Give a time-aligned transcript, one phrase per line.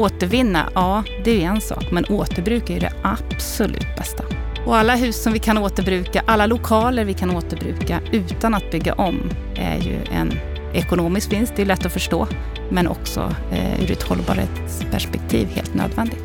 [0.00, 4.24] Återvinna, ja det är en sak, men återbruk är ju det absolut bästa.
[4.66, 8.94] Och alla hus som vi kan återbruka, alla lokaler vi kan återbruka utan att bygga
[8.94, 10.32] om är ju en
[10.74, 12.26] ekonomisk vinst, det är lätt att förstå,
[12.70, 16.22] men också eh, ur ett hållbarhetsperspektiv helt nödvändigt.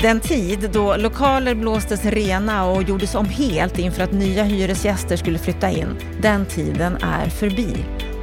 [0.00, 5.38] Den tid då lokaler blåstes rena och gjordes om helt inför att nya hyresgäster skulle
[5.38, 5.88] flytta in,
[6.20, 7.76] den tiden är förbi.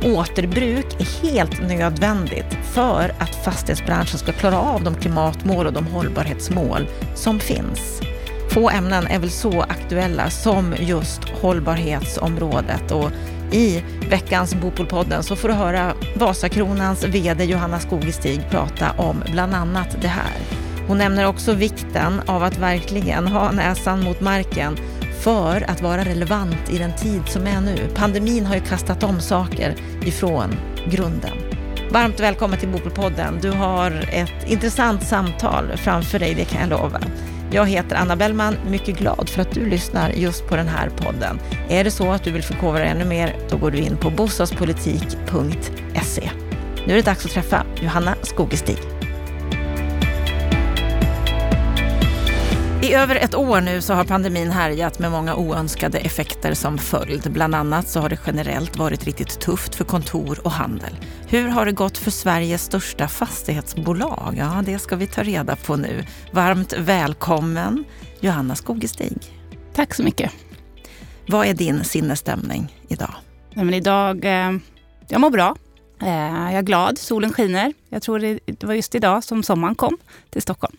[0.03, 6.87] Återbruk är helt nödvändigt för att fastighetsbranschen ska klara av de klimatmål och de hållbarhetsmål
[7.15, 8.01] som finns.
[8.49, 13.11] Få ämnen är väl så aktuella som just hållbarhetsområdet och
[13.51, 19.97] i veckans Bopolpodden så får du höra Vasakronans VD Johanna Skogestig prata om bland annat
[20.01, 20.61] det här.
[20.87, 24.77] Hon nämner också vikten av att verkligen ha näsan mot marken
[25.21, 27.89] för att vara relevant i den tid som är nu.
[27.95, 29.75] Pandemin har ju kastat om saker
[30.05, 30.55] ifrån
[30.89, 31.37] grunden.
[31.91, 33.39] Varmt välkommen till Bopelpodden.
[33.41, 37.01] Du har ett intressant samtal framför dig, det kan jag lova.
[37.51, 41.39] Jag heter Anna Bellman, mycket glad för att du lyssnar just på den här podden.
[41.69, 44.09] Är det så att du vill förkovra dig ännu mer, då går du in på
[44.09, 46.31] bostadspolitik.se.
[46.85, 49.00] Nu är det dags att träffa Johanna Skogestig.
[52.83, 57.31] I över ett år nu så har pandemin härjat med många oönskade effekter som följd.
[57.31, 60.97] Bland annat så har det generellt varit riktigt tufft för kontor och handel.
[61.27, 64.35] Hur har det gått för Sveriges största fastighetsbolag?
[64.37, 66.05] Ja, det ska vi ta reda på nu.
[66.31, 67.83] Varmt välkommen
[68.19, 69.17] Johanna Skogestig.
[69.73, 70.31] Tack så mycket.
[71.27, 73.15] Vad är din sinnesstämning idag?
[73.53, 74.51] Nej, men idag, eh,
[75.07, 75.55] jag mår bra.
[76.01, 76.07] Eh,
[76.51, 77.73] jag är glad, solen skiner.
[77.89, 79.97] Jag tror det, det var just idag som sommaren kom
[80.29, 80.77] till Stockholm.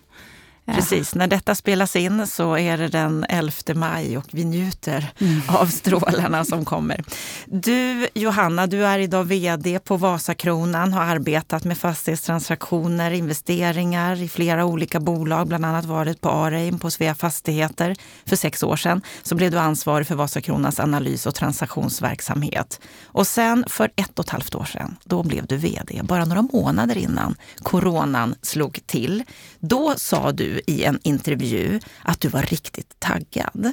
[0.66, 5.40] Precis, när detta spelas in så är det den 11 maj och vi njuter mm.
[5.48, 7.04] av strålarna som kommer.
[7.46, 14.64] Du Johanna, du är idag VD på Vasakronan, har arbetat med fastighetstransaktioner, investeringar i flera
[14.64, 17.96] olika bolag, bland annat varit på Areim på Svea Fastigheter
[18.26, 19.02] för sex år sedan.
[19.22, 22.80] Så blev du ansvarig för Vasakronans analys och transaktionsverksamhet.
[23.04, 26.42] Och sen för ett och ett halvt år sedan, då blev du VD, bara några
[26.42, 29.22] månader innan coronan slog till.
[29.60, 33.72] Då sa du i en intervju att du var riktigt taggad.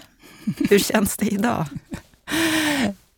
[0.69, 1.65] Hur känns det idag?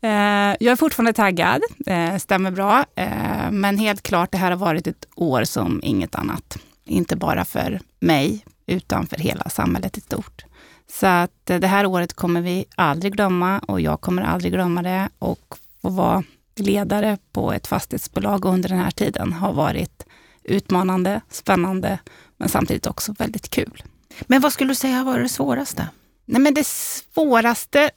[0.03, 2.85] Eh, jag är fortfarande taggad, eh, stämmer bra.
[2.95, 6.57] Eh, men helt klart, det här har varit ett år som inget annat.
[6.85, 10.45] Inte bara för mig, utan för hela samhället i stort.
[10.99, 15.09] Så att det här året kommer vi aldrig glömma och jag kommer aldrig glömma det.
[15.19, 16.23] Och få vara
[16.55, 20.05] ledare på ett fastighetsbolag under den här tiden har varit
[20.43, 21.99] utmanande, spännande
[22.41, 23.84] men samtidigt också väldigt kul.
[24.22, 25.88] Men vad skulle du säga var det svåraste?
[26.25, 27.91] Nej, men det svåraste,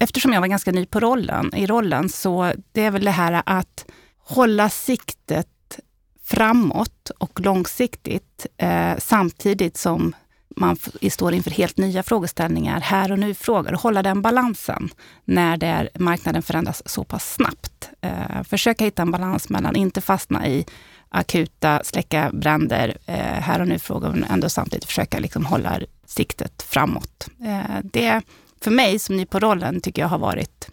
[0.00, 3.42] eftersom jag var ganska ny på rollen, i rollen, så det är väl det här
[3.46, 3.84] att
[4.18, 5.80] hålla siktet
[6.24, 10.14] framåt och långsiktigt eh, samtidigt som
[10.56, 10.76] man
[11.10, 13.72] står inför helt nya frågeställningar, här och nu-frågor.
[13.72, 14.90] Hålla den balansen
[15.24, 17.90] när det marknaden förändras så pass snabbt.
[18.00, 20.66] Eh, försöka hitta en balans mellan inte fastna i
[21.14, 27.28] akuta släcka bränder eh, här och nu-frågor, men ändå samtidigt försöka liksom hålla siktet framåt.
[27.44, 28.22] Eh, det
[28.60, 30.68] för mig som ny på rollen tycker jag har varit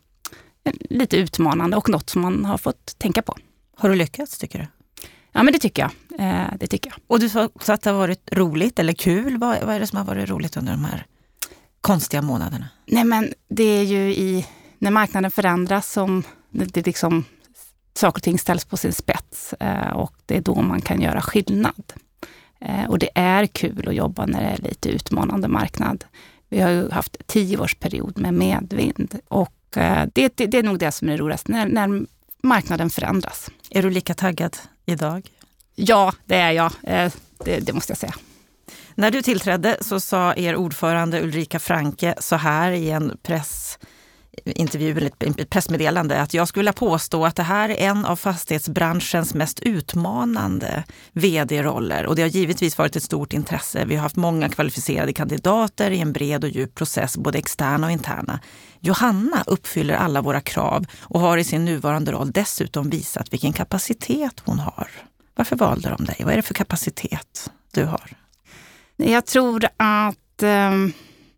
[0.90, 3.38] lite utmanande och något som man har fått tänka på.
[3.78, 4.68] Har du lyckats tycker du?
[5.32, 5.92] Ja men det tycker jag.
[6.20, 7.00] Eh, det tycker jag.
[7.08, 9.38] Och du sa också att det har varit roligt eller kul.
[9.38, 11.06] Vad, vad är det som har varit roligt under de här
[11.82, 12.68] konstiga månaderna?
[12.86, 14.46] Nej men det är ju i,
[14.78, 17.26] när marknaden förändras som det, det liksom
[17.94, 21.22] saker och ting ställs på sin spets eh, och det är då man kan göra
[21.22, 21.94] skillnad.
[22.60, 26.06] Eh, och det är kul att jobba när det är lite utmanande marknad.
[26.50, 30.92] Vi har ju haft tioårsperiod med medvind och eh, det, det, det, är nog det
[30.92, 32.06] som är det roligaste, när, när
[32.44, 33.50] marknaden förändras.
[33.70, 35.30] Är du lika taggad idag?
[35.76, 36.72] Ja, det är jag.
[37.46, 38.14] Det, det måste jag säga.
[38.96, 43.80] När du tillträdde så sa er ordförande Ulrika Franke så här i en press
[44.46, 48.16] intervju, eller ett pressmeddelande, att jag skulle vilja påstå att det här är en av
[48.16, 50.84] fastighetsbranschens mest utmanande
[51.14, 52.06] vd-roller.
[52.06, 53.86] Och det har givetvis varit ett stort intresse.
[53.86, 57.92] Vi har haft många kvalificerade kandidater i en bred och djup process, både externa och
[57.92, 58.40] interna.
[58.80, 64.42] Johanna uppfyller alla våra krav och har i sin nuvarande roll dessutom visat vilken kapacitet
[64.46, 64.88] hon har.
[65.36, 66.18] Varför valde de dig?
[66.20, 68.18] Vad är det för kapacitet du har?
[68.96, 70.72] Jag tror att eh,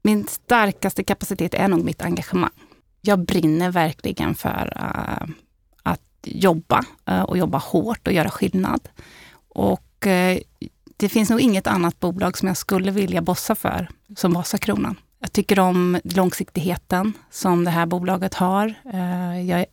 [0.01, 2.50] min starkaste kapacitet är nog mitt engagemang
[3.05, 5.29] jag brinner verkligen för uh,
[5.83, 8.89] att jobba uh, och jobba hårt och göra skillnad.
[9.50, 10.38] Och uh,
[10.97, 14.95] det finns nog inget annat bolag som jag skulle vilja bossa för som Vasakronan.
[15.19, 18.73] Jag tycker om långsiktigheten som det här bolaget har.
[19.45, 19.65] Jag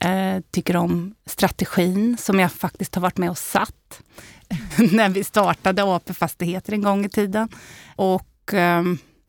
[0.50, 4.02] tycker om strategin som jag faktiskt har varit med och satt.
[4.92, 7.48] när vi startade AP Fastigheter en gång i tiden.
[7.96, 8.82] Och eh,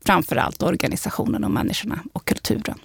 [0.04, 2.78] framförallt organisationen och människorna och kulturen.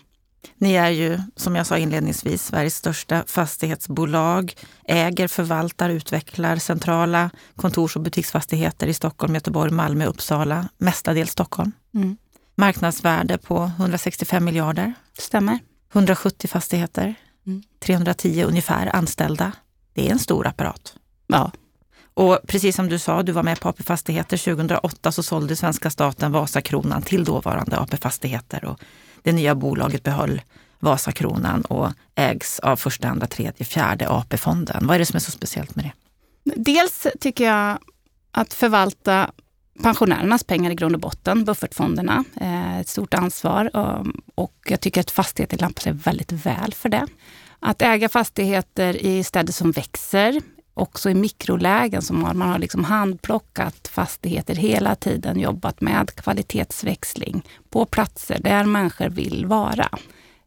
[0.59, 4.53] Ni är ju, som jag sa inledningsvis, Sveriges största fastighetsbolag,
[4.87, 11.71] äger, förvaltar, utvecklar centrala kontors och butiksfastigheter i Stockholm, Göteborg, Malmö, Uppsala, mestadels Stockholm.
[11.95, 12.17] Mm.
[12.55, 14.93] Marknadsvärde på 165 miljarder.
[15.17, 15.59] Stämmer.
[15.93, 17.15] 170 fastigheter,
[17.47, 17.63] mm.
[17.79, 19.51] 310 ungefär anställda.
[19.93, 20.95] Det är en stor apparat.
[21.27, 21.51] Ja.
[22.13, 25.89] Och precis som du sa, du var med på AP Fastigheter 2008 så sålde svenska
[25.89, 28.79] staten Vasakronan till dåvarande AP Fastigheter och
[29.27, 30.41] det nya bolaget behöll
[30.79, 34.87] Vasakronan och ägs av första, andra, tredje, fjärde AP-fonden.
[34.87, 35.91] Vad är det som är så speciellt med det?
[36.55, 37.77] Dels tycker jag
[38.31, 39.31] att förvalta
[39.83, 45.01] pensionärernas pengar i grund och botten, buffertfonderna, eh, ett stort ansvar um, och jag tycker
[45.01, 47.07] att fastigheter lämpar sig väldigt väl för det.
[47.59, 50.41] Att äga fastigheter i städer som växer,
[50.77, 57.85] också i mikrolägen som man har liksom handplockat fastigheter hela tiden, jobbat med kvalitetsväxling på
[57.85, 59.89] platser där människor vill vara.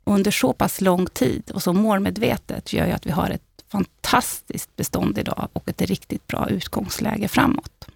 [0.04, 3.42] Under så pass lång tid och så målmedvetet gör ju att vi har ett
[3.72, 7.86] fantastiskt bestånd idag och ett riktigt bra utgångsläge framåt.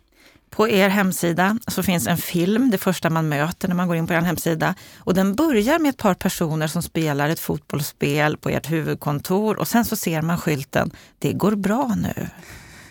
[0.55, 4.07] På er hemsida så finns en film, det första man möter när man går in
[4.07, 4.75] på er hemsida.
[4.99, 9.69] Och den börjar med ett par personer som spelar ett fotbollsspel på ert huvudkontor och
[9.69, 12.29] sen så ser man skylten Det går bra nu.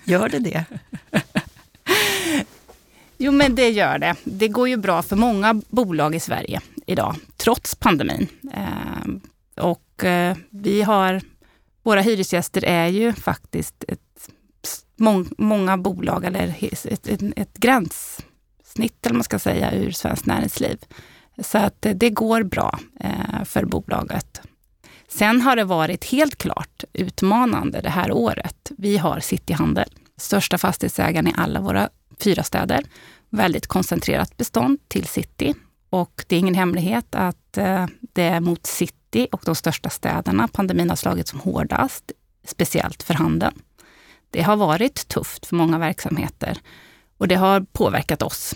[0.03, 0.65] Gör det det?
[3.17, 4.15] jo, men det gör det.
[4.23, 8.27] Det går ju bra för många bolag i Sverige idag, trots pandemin.
[8.53, 9.21] Ehm,
[9.57, 11.21] och eh, vi har,
[11.83, 14.02] våra hyresgäster är ju faktiskt ett
[14.95, 20.77] mång, många bolag, eller ett, ett, ett gränssnitt, eller man ska säga, ur svenskt näringsliv.
[21.39, 24.41] Så att det går bra eh, för bolaget.
[25.07, 28.71] Sen har det varit helt klart utmanande det här året.
[28.77, 32.83] Vi har Cityhandel, största fastighetsägaren i alla våra fyra städer.
[33.29, 35.53] Väldigt koncentrerat bestånd till city.
[35.89, 40.47] Och det är ingen hemlighet att eh, det är mot city och de största städerna
[40.47, 42.11] pandemin har slagit som hårdast,
[42.45, 43.59] speciellt för handeln.
[44.33, 46.57] Det har varit tufft för många verksamheter
[47.17, 48.55] och det har påverkat oss.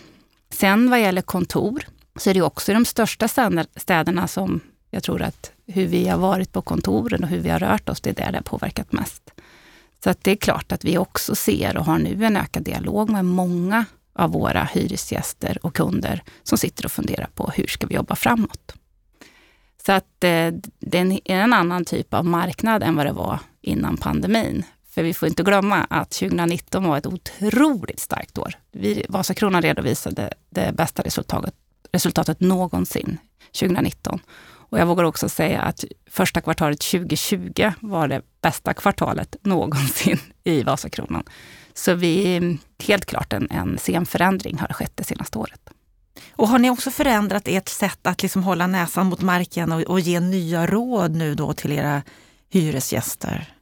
[0.50, 1.83] Sen vad gäller kontor
[2.15, 3.27] så är det också i de största
[3.75, 4.59] städerna som
[4.91, 8.01] jag tror att hur vi har varit på kontoren och hur vi har rört oss,
[8.01, 9.31] det är där det har påverkat mest.
[10.03, 13.09] Så att det är klart att vi också ser och har nu en ökad dialog
[13.09, 17.95] med många av våra hyresgäster och kunder som sitter och funderar på hur ska vi
[17.95, 18.74] jobba framåt.
[19.85, 23.97] Så att eh, det är en annan typ av marknad än vad det var innan
[23.97, 24.65] pandemin.
[24.98, 28.54] För vi får inte glömma att 2019 var ett otroligt starkt år.
[28.72, 31.54] Vi, Vasakronan redovisade det bästa resultatet,
[31.92, 33.18] resultatet någonsin
[33.60, 34.20] 2019.
[34.48, 40.64] Och jag vågar också säga att första kvartalet 2020 var det bästa kvartalet någonsin i
[40.64, 41.24] Vasakronan.
[41.74, 45.70] Så vi, helt klart en, en sen förändring har skett det senaste året.
[46.32, 50.00] Och har ni också förändrat ert sätt att liksom hålla näsan mot marken och, och
[50.00, 52.02] ge nya råd nu då till era
[52.50, 53.56] hyresgäster?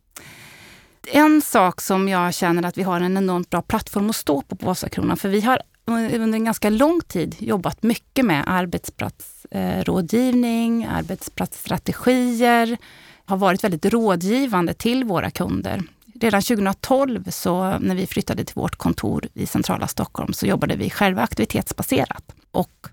[1.07, 4.55] En sak som jag känner att vi har en enormt bra plattform att stå på
[4.55, 12.77] på Vasakronan, för vi har under en ganska lång tid jobbat mycket med arbetsplatsrådgivning, arbetsplatsstrategier,
[13.25, 15.83] har varit väldigt rådgivande till våra kunder.
[16.19, 20.89] Redan 2012, så när vi flyttade till vårt kontor i centrala Stockholm, så jobbade vi
[20.89, 22.35] själva aktivitetsbaserat.
[22.51, 22.87] Och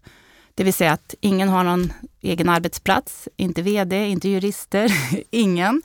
[0.55, 4.93] det vill säga att ingen har någon egen arbetsplats, inte VD, inte jurister,
[5.31, 5.83] ingen.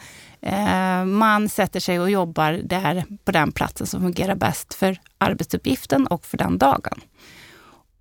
[0.48, 6.08] Eh, man sätter sig och jobbar där på den platsen som fungerar bäst för arbetsuppgiften
[6.08, 7.02] och för den dagen.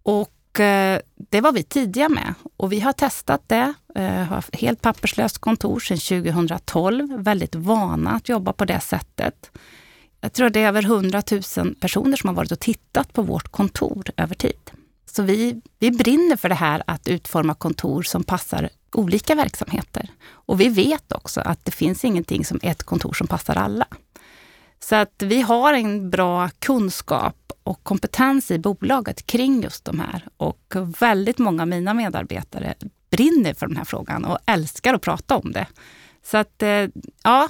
[0.03, 1.01] Och eh,
[1.31, 3.75] det var vi tidiga med och vi har testat det.
[3.95, 7.23] Eh, har helt papperslöst kontor sedan 2012.
[7.23, 9.51] Väldigt vana att jobba på det sättet.
[10.21, 11.23] Jag tror det är över 100
[11.57, 14.71] 000 personer som har varit och tittat på vårt kontor över tid.
[15.07, 20.11] Så vi, vi brinner för det här att utforma kontor som passar olika verksamheter.
[20.29, 23.87] Och vi vet också att det finns ingenting som ett kontor som passar alla.
[24.81, 30.29] Så att vi har en bra kunskap och kompetens i bolaget kring just de här.
[30.37, 32.75] Och väldigt många av mina medarbetare
[33.11, 35.67] brinner för den här frågan och älskar att prata om det.
[36.23, 36.87] Så att, eh,
[37.23, 37.49] ja,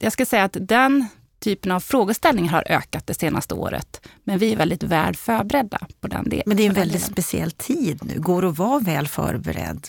[0.00, 1.06] jag ska säga att den
[1.38, 4.08] typen av frågeställningar har ökat det senaste året.
[4.24, 6.44] Men vi är väldigt väl förberedda på den delen.
[6.46, 8.20] Men det är en väldigt speciell tid nu.
[8.20, 9.88] Går det att vara väl förberedd?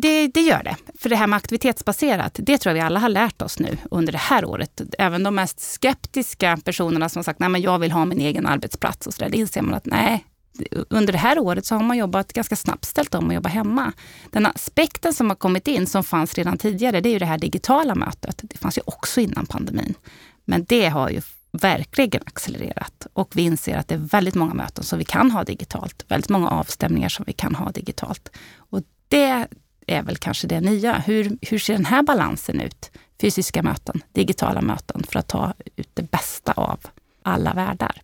[0.00, 0.76] Det, det, gör det.
[0.98, 4.12] För det här med aktivitetsbaserat, det tror jag vi alla har lärt oss nu under
[4.12, 4.80] det här året.
[4.98, 9.06] Även de mest skeptiska personerna som sagt, nej men jag vill ha min egen arbetsplats
[9.06, 10.24] och så där, det inser man att nej,
[10.88, 13.92] under det här året så har man jobbat ganska snabbt ställt om att jobba hemma.
[14.30, 17.38] Den aspekten som har kommit in, som fanns redan tidigare, det är ju det här
[17.38, 18.40] digitala mötet.
[18.42, 19.94] Det fanns ju också innan pandemin.
[20.44, 21.20] Men det har ju
[21.52, 25.44] verkligen accelererat och vi inser att det är väldigt många möten som vi kan ha
[25.44, 26.04] digitalt.
[26.08, 28.30] Väldigt många avstämningar som vi kan ha digitalt.
[28.56, 29.46] Och det
[29.90, 30.98] är väl kanske det nya.
[30.98, 32.90] Hur, hur ser den här balansen ut?
[33.20, 36.80] Fysiska möten, digitala möten för att ta ut det bästa av
[37.22, 38.02] alla världar.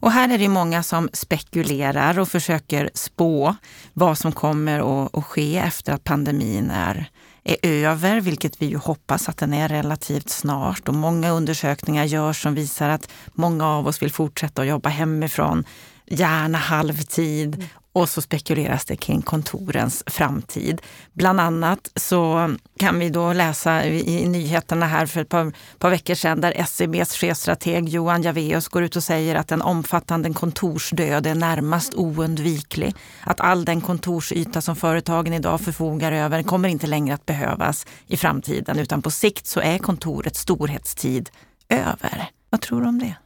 [0.00, 3.56] Och här är det många som spekulerar och försöker spå
[3.92, 7.10] vad som kommer att, att ske efter att pandemin är,
[7.44, 10.88] är över, vilket vi ju hoppas att den är relativt snart.
[10.88, 15.64] Och många undersökningar görs som visar att många av oss vill fortsätta att jobba hemifrån
[16.06, 20.82] gärna halvtid och så spekuleras det kring kontorens framtid.
[21.12, 26.14] Bland annat så kan vi då läsa i nyheterna här för ett par, par veckor
[26.14, 31.34] sedan där SCBs chefstrateg Johan Javeus går ut och säger att en omfattande kontorsdöd är
[31.34, 32.94] närmast oundviklig.
[33.20, 38.16] Att all den kontorsyta som företagen idag förfogar över kommer inte längre att behövas i
[38.16, 41.30] framtiden utan på sikt så är kontorets storhetstid
[41.68, 42.30] över.
[42.50, 43.16] Vad tror du om det?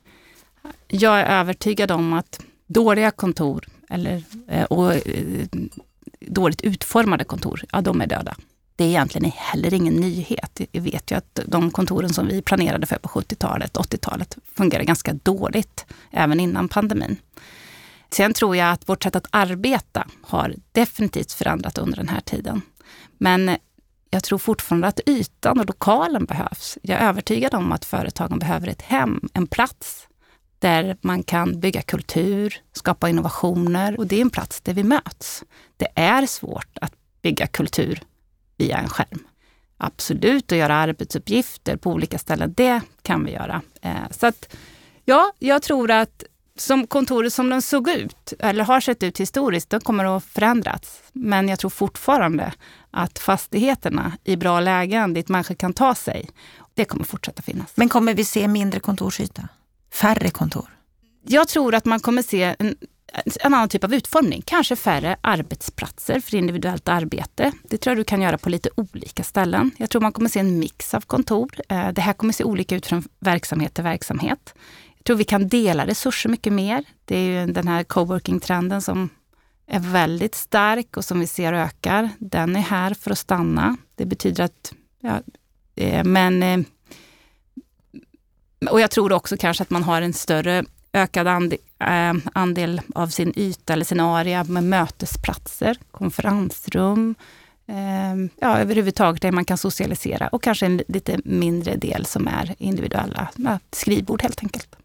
[0.89, 5.47] Jag är övertygad om att dåliga kontor eller, eh, och eh,
[6.21, 8.37] dåligt utformade kontor, ja de är döda.
[8.77, 10.61] Det är egentligen heller ingen nyhet.
[10.73, 15.13] Vi vet ju att de kontoren som vi planerade för på 70-talet, 80-talet fungerar ganska
[15.13, 17.17] dåligt även innan pandemin.
[18.11, 22.63] Sen tror jag att vårt sätt att arbeta har definitivt förändrat under den här tiden.
[23.19, 23.57] Men eh,
[24.11, 26.79] jag tror fortfarande att ytan och lokalen behövs.
[26.83, 30.09] Jag är övertygad om att företagen behöver ett hem, en plats
[30.63, 35.45] där man kan bygga kultur, skapa innovationer och det är en plats där vi möts.
[35.77, 36.93] Det är svårt att
[37.23, 38.03] bygga kultur
[38.57, 39.27] via en skärm.
[39.77, 43.63] Absolut, att göra arbetsuppgifter på olika ställen, det kan vi göra.
[43.83, 44.57] Eh, så att,
[45.05, 46.25] ja, jag tror att
[46.57, 51.03] som kontoret som den såg ut, eller har sett ut historiskt, det kommer att förändras.
[51.13, 52.53] Men jag tror fortfarande
[52.91, 56.29] att fastigheterna i bra lägen dit människor kan ta sig,
[56.75, 57.73] det kommer fortsätta finnas.
[57.75, 59.49] Men kommer vi se mindre kontorsyta?
[59.93, 60.69] Färre kontor?
[61.25, 62.77] Jag tror att man kommer se en,
[63.13, 64.43] en annan typ av utformning.
[64.47, 67.53] Kanske färre arbetsplatser för individuellt arbete.
[67.63, 69.71] Det tror jag du kan göra på lite olika ställen.
[69.77, 71.51] Jag tror man kommer se en mix av kontor.
[71.69, 74.55] Eh, det här kommer se olika ut från verksamhet till verksamhet.
[74.97, 76.85] Jag tror vi kan dela resurser mycket mer.
[77.05, 79.09] Det är ju den här coworking-trenden som
[79.67, 82.11] är väldigt stark och som vi ser ökar.
[82.19, 83.77] Den är här för att stanna.
[83.95, 85.21] Det betyder att, ja,
[85.77, 86.61] eh, men eh,
[88.71, 93.09] och jag tror också kanske att man har en större ökad andel, äh, andel av
[93.09, 97.15] sin yta eller sin area med mötesplatser, konferensrum,
[97.67, 97.77] äh,
[98.41, 103.29] ja, överhuvudtaget där man kan socialisera och kanske en lite mindre del som är individuella
[103.73, 104.77] skrivbord helt enkelt.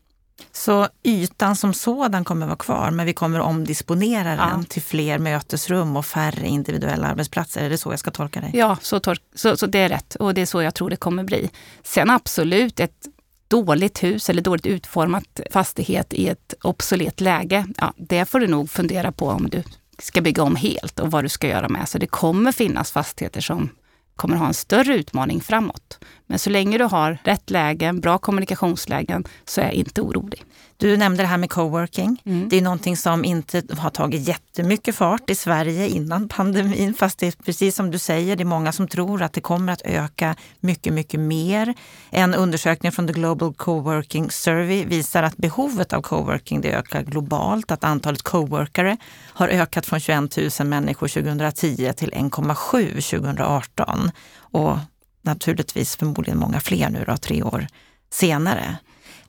[0.51, 4.45] Så ytan som sådan kommer vara kvar, men vi kommer omdisponera ja.
[4.45, 7.63] den till fler mötesrum och färre individuella arbetsplatser.
[7.63, 8.51] Är det så jag ska tolka dig?
[8.53, 9.01] Ja, så,
[9.35, 11.49] så, så det är rätt och det är så jag tror det kommer bli.
[11.83, 13.07] Sen absolut, ett
[13.47, 18.69] dåligt hus eller dåligt utformat fastighet i ett obsolet läge, ja, det får du nog
[18.69, 19.63] fundera på om du
[19.99, 21.89] ska bygga om helt och vad du ska göra med.
[21.89, 23.69] Så det kommer finnas fastigheter som
[24.17, 25.99] kommer ha en större utmaning framåt.
[26.27, 30.43] Men så länge du har rätt lägen, bra kommunikationslägen, så är jag inte orolig.
[30.79, 32.21] Du nämnde det här med coworking.
[32.25, 32.49] Mm.
[32.49, 36.93] Det är någonting som inte har tagit jättemycket fart i Sverige innan pandemin.
[36.93, 39.73] Fast det är precis som du säger, det är många som tror att det kommer
[39.73, 41.73] att öka mycket, mycket mer.
[42.09, 47.71] En undersökning från The Global Coworking Survey visar att behovet av coworking det ökar globalt.
[47.71, 48.97] Att antalet coworkare
[49.33, 54.06] har ökat från 21 000 människor 2010 till 1,7 2018.
[54.37, 54.77] Och
[55.21, 57.67] naturligtvis förmodligen många fler nu då, tre år
[58.09, 58.77] senare.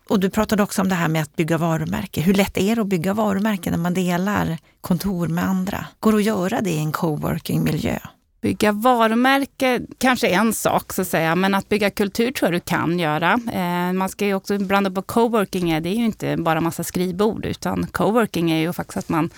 [0.08, 2.20] Och du pratade också om det här med att bygga varumärke.
[2.20, 5.86] Hur lätt är det att bygga varumärke när man delar kontor med andra?
[6.00, 7.98] Går det att göra det i en coworking-miljö?
[8.40, 12.60] Bygga varumärke kanske är en sak, så att säga, men att bygga kultur tror jag
[12.60, 13.40] du kan göra.
[13.52, 17.44] Eh, man ska ju också blanda på coworking, det är ju inte bara massa skrivbord,
[17.44, 19.30] utan coworking är ju faktiskt att man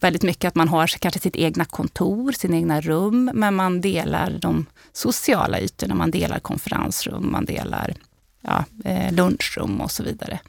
[0.00, 4.38] väldigt mycket att man har kanske sitt egna kontor, sina egna rum, men man delar
[4.40, 5.94] de sociala ytorna.
[5.94, 7.94] Man delar konferensrum, man delar
[8.40, 10.40] ja, eh, lunchrum och så vidare.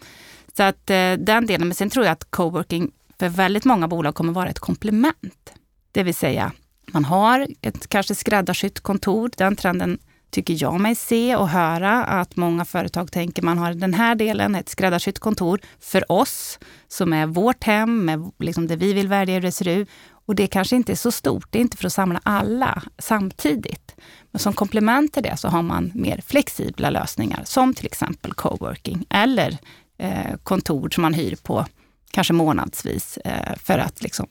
[0.58, 4.16] Så att eh, den delen, men sen tror jag att coworking för väldigt många bolag
[4.16, 5.54] kommer vara ett komplement.
[5.92, 6.52] Det vill säga,
[6.92, 9.32] man har ett kanske skräddarsytt kontor.
[9.38, 10.00] Den trenden
[10.30, 14.56] tycker jag mig se och höra att många företag tänker man har den här delen,
[14.56, 19.34] ett skräddarsytt kontor för oss som är vårt hem, med liksom det vi vill välja
[19.34, 19.90] hur det ser ut.
[20.26, 23.96] Och det kanske inte är så stort, det är inte för att samla alla samtidigt.
[24.32, 29.06] Men som komplement till det så har man mer flexibla lösningar som till exempel coworking
[29.10, 29.58] eller
[29.98, 31.66] eh, kontor som man hyr på
[32.12, 34.28] kanske månadsvis eh, för att liksom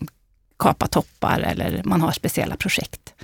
[0.58, 3.14] kapa toppar eller man har speciella projekt.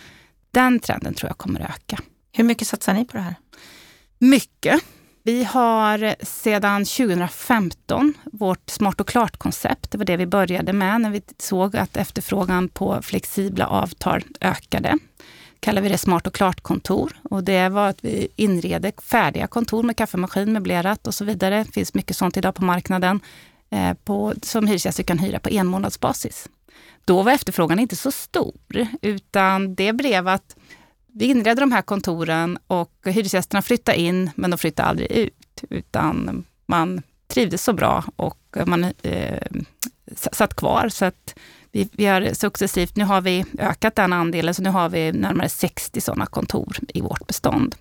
[0.50, 1.98] Den trenden tror jag kommer att öka.
[2.36, 3.34] Hur mycket satsar ni på det här?
[4.18, 4.84] Mycket.
[5.22, 9.90] Vi har sedan 2015 vårt Smart och klart-koncept.
[9.90, 14.98] Det var det vi började med när vi såg att efterfrågan på flexibla avtal ökade.
[15.60, 17.12] kallar vi det Smart och klart-kontor.
[17.22, 21.64] Och det var att vi inreder färdiga kontor med kaffemaskin, möblerat och så vidare.
[21.64, 23.20] Det finns mycket sånt idag på marknaden
[23.70, 26.48] eh, på, som hyresgäster kan hyra på en månadsbasis.
[27.04, 28.54] Då var efterfrågan inte så stor,
[29.02, 30.56] utan det blev att
[31.14, 36.44] vi inredde de här kontoren och hyresgästerna flyttade in, men de flyttade aldrig ut, utan
[36.66, 39.46] man trivdes så bra och man eh,
[40.16, 40.88] satt kvar.
[40.88, 41.34] Så att
[41.72, 45.48] vi, vi har successivt, nu har vi ökat den andelen, så nu har vi närmare
[45.48, 47.74] 60 sådana kontor i vårt bestånd.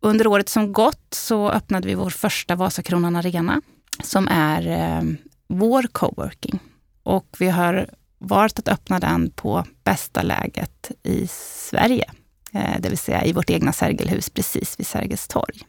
[0.00, 3.60] Under året som gått så öppnade vi vår första Vasakronan Arena,
[4.02, 5.02] som är eh,
[5.48, 6.58] vår coworking.
[7.02, 7.88] Och vi har
[8.20, 11.26] valt att öppna den på bästa läget i
[11.70, 12.10] Sverige,
[12.52, 15.60] eh, det vill säga i vårt egna Sergelhus precis vid Sergels torg.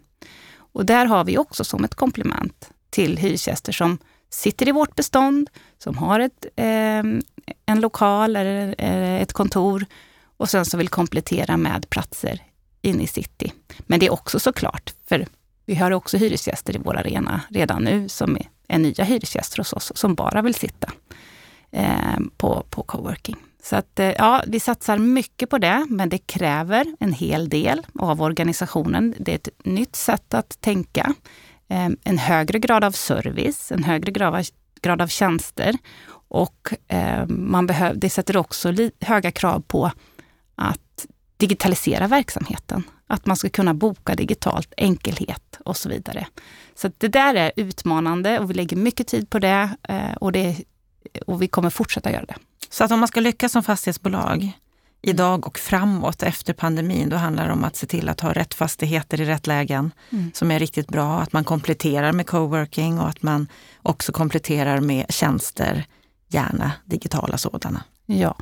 [0.55, 3.97] Och där har vi också som ett komplement till hyresgäster som
[4.29, 7.03] sitter i vårt bestånd, som har ett, eh,
[7.65, 8.75] en lokal eller
[9.21, 9.85] ett kontor
[10.37, 12.41] och sen som vill komplettera med platser
[12.81, 13.53] inne i city.
[13.79, 15.27] Men det är också såklart, för
[15.65, 19.73] vi har också hyresgäster i vår arena redan nu som är, är nya hyresgäster hos
[19.73, 20.91] oss som bara vill sitta
[21.71, 23.37] eh, på, på coworking.
[23.63, 27.81] Så att, eh, ja, vi satsar mycket på det, men det kräver en hel del
[27.99, 29.15] av organisationen.
[29.19, 31.13] Det är ett nytt sätt att tänka.
[31.67, 34.43] Eh, en högre grad av service, en högre grad av,
[34.81, 35.77] grad av tjänster
[36.29, 39.91] och eh, man behöv, det sätter också höga krav på
[40.55, 42.83] att digitalisera verksamheten.
[43.07, 46.27] Att man ska kunna boka digitalt, enkelhet och så vidare.
[46.75, 49.69] Så det där är utmanande och vi lägger mycket tid på det
[50.19, 50.63] och det
[51.27, 52.35] och vi kommer fortsätta göra det.
[52.69, 54.51] Så att om man ska lyckas som fastighetsbolag
[55.01, 58.53] idag och framåt efter pandemin, då handlar det om att se till att ha rätt
[58.53, 60.31] fastigheter i rätt lägen mm.
[60.33, 61.19] som är riktigt bra.
[61.19, 63.47] Att man kompletterar med coworking och att man
[63.81, 65.85] också kompletterar med tjänster,
[66.27, 67.83] gärna digitala sådana.
[68.05, 68.35] Ja.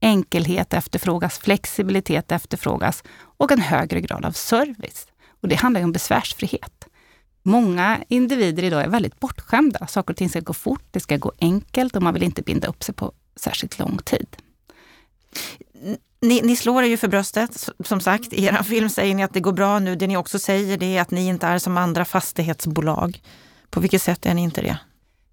[0.00, 3.04] Enkelhet efterfrågas, flexibilitet efterfrågas
[3.36, 5.06] och en högre grad av service.
[5.42, 6.86] Och det handlar ju om besvärsfrihet.
[7.42, 9.86] Många individer idag är väldigt bortskämda.
[9.86, 12.68] Saker och ting ska gå fort, det ska gå enkelt och man vill inte binda
[12.68, 14.36] upp sig på särskilt lång tid.
[16.22, 18.32] Ni, ni slår er ju för bröstet, som sagt.
[18.32, 19.96] I er film säger ni att det går bra nu.
[19.96, 23.22] Det ni också säger det är att ni inte är som andra fastighetsbolag.
[23.70, 24.78] På vilket sätt är ni inte det?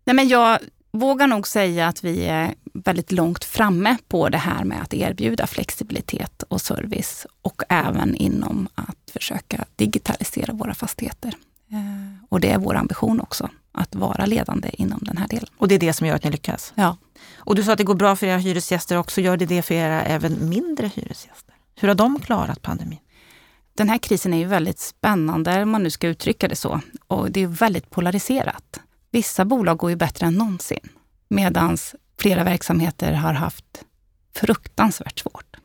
[0.06, 0.60] Nej, men jag
[0.92, 5.48] vågar nog säga att vi är väldigt långt framme på det här med att erbjuda
[5.48, 11.34] flexibilitet och service och även inom att försöka digitalisera våra fastigheter.
[11.72, 15.50] Eh, och det är vår ambition också, att vara ledande inom den här delen.
[15.58, 16.74] Och det är det som gör att ni lyckas?
[16.76, 16.98] Ja.
[17.36, 19.22] Och du sa att det går bra för era hyresgäster också.
[19.22, 21.56] Gör det det för era även mindre hyresgäster?
[21.76, 23.00] Hur har de klarat pandemin?
[23.74, 26.82] Den här krisen är ju väldigt spännande, om man nu ska uttrycka det så.
[27.08, 28.80] Och det är väldigt polariserat.
[29.12, 30.90] Vissa bolag går ju bättre än någonsin,
[31.28, 31.78] medan
[32.20, 33.84] flera verksamheter har haft
[34.36, 35.56] fruktansvärt svårt.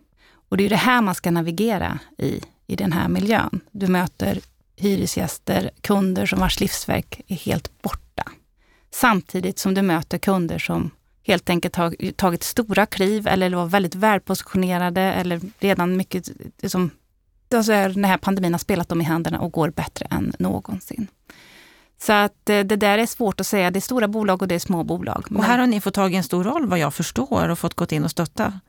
[0.49, 3.61] Och det är det här man ska navigera i, i den här miljön.
[3.71, 4.41] Du möter
[4.77, 8.25] hyresgäster, kunder som vars livsverk är helt borta.
[8.95, 10.91] Samtidigt som du möter kunder som
[11.27, 16.31] helt enkelt har tagit stora kliv eller var väldigt välpositionerade eller redan mycket,
[16.63, 16.91] liksom,
[17.55, 21.07] alltså den här pandemin har spelat dem i händerna och går bättre än någonsin.
[21.99, 23.71] Så att eh, det där är svårt att säga.
[23.71, 25.27] Det är stora bolag och det är små bolag.
[25.35, 27.75] Och här har ni fått tag i en stor roll vad jag förstår och fått
[27.75, 28.61] gått in och stötta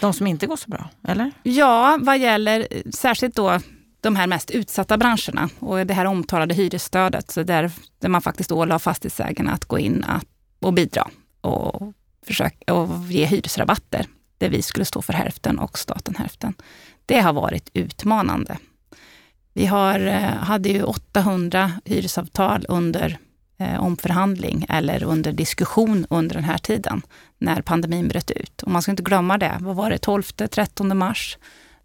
[0.00, 1.32] de som inte går så bra, eller?
[1.42, 3.60] Ja, vad gäller särskilt då
[4.02, 8.52] de här mest utsatta branscherna och det här omtalade hyresstödet, så där, där man faktiskt
[8.52, 10.04] ålade fastighetsägarna att gå in
[10.60, 11.08] och bidra
[11.40, 11.92] och,
[12.26, 14.06] försöka, och ge hyresrabatter,
[14.38, 16.54] där vi skulle stå för hälften och staten hälften.
[17.06, 18.58] Det har varit utmanande.
[19.52, 23.18] Vi har, eh, hade ju 800 hyresavtal under
[23.58, 27.02] eh, omförhandling eller under diskussion under den här tiden,
[27.38, 28.62] när pandemin bröt ut.
[28.62, 29.56] Och man ska inte glömma det.
[29.60, 29.98] Vad var det?
[29.98, 31.38] 12-13 mars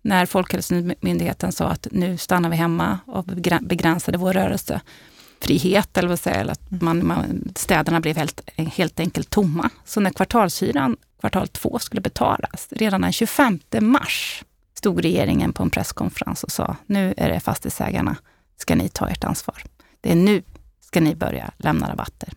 [0.07, 3.25] när Folkhälsomyndigheten sa att nu stannar vi hemma och
[3.61, 6.85] begränsade vår rörelsefrihet, eller vad säger, att mm.
[6.85, 9.69] man, man, städerna blev helt, helt enkelt tomma.
[9.85, 14.43] Så när kvartalshyran, kvartal två, skulle betalas, redan den 25 mars
[14.73, 18.15] stod regeringen på en presskonferens och sa, nu är det fastighetsägarna,
[18.57, 19.63] ska ni ta ert ansvar.
[20.01, 20.43] Det är nu
[20.81, 22.33] ska ni börja lämna rabatter.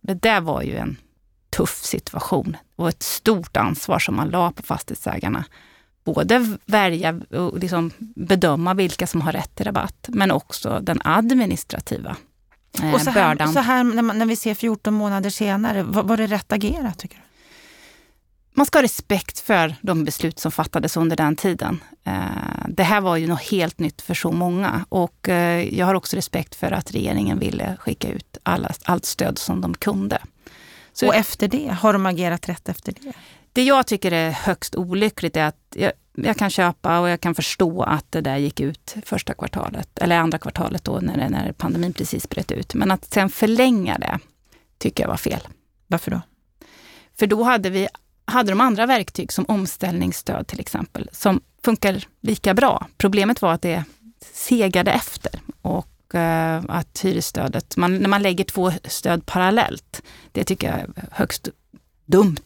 [0.00, 0.96] Det där var ju en
[1.50, 5.44] tuff situation och ett stort ansvar som man la på fastighetsägarna
[6.04, 12.16] både välja och liksom bedöma vilka som har rätt till rabatt, men också den administrativa
[12.82, 16.02] eh, och så här, Så här när, man, när vi ser 14 månader senare, var,
[16.02, 17.22] var det rätt agerat tycker du?
[18.54, 21.80] man ska ha respekt för de beslut som fattades under den tiden.
[22.04, 22.12] Eh,
[22.68, 26.16] det här var ju något helt nytt för så många och eh, jag har också
[26.16, 30.18] respekt för att regeringen ville skicka ut alla, allt stöd som de kunde.
[30.92, 33.12] Så och efter det, har de agerat rätt efter det?
[33.52, 37.34] Det jag tycker är högst olyckligt är att jag, jag, kan köpa och jag kan
[37.34, 41.92] förstå att det där gick ut första kvartalet, eller andra kvartalet då när, när pandemin
[41.92, 42.74] precis bröt ut.
[42.74, 44.18] Men att sen förlänga det
[44.78, 45.40] tycker jag var fel.
[45.86, 46.20] Varför då?
[47.18, 47.88] För då hade vi
[48.24, 52.86] hade de andra verktyg som omställningsstöd till exempel, som funkar lika bra.
[52.96, 53.84] Problemet var att det
[54.32, 60.68] segade efter och eh, att hyresstödet, man, när man lägger två stöd parallellt, det tycker
[60.68, 61.48] jag är högst
[62.06, 62.36] dumt.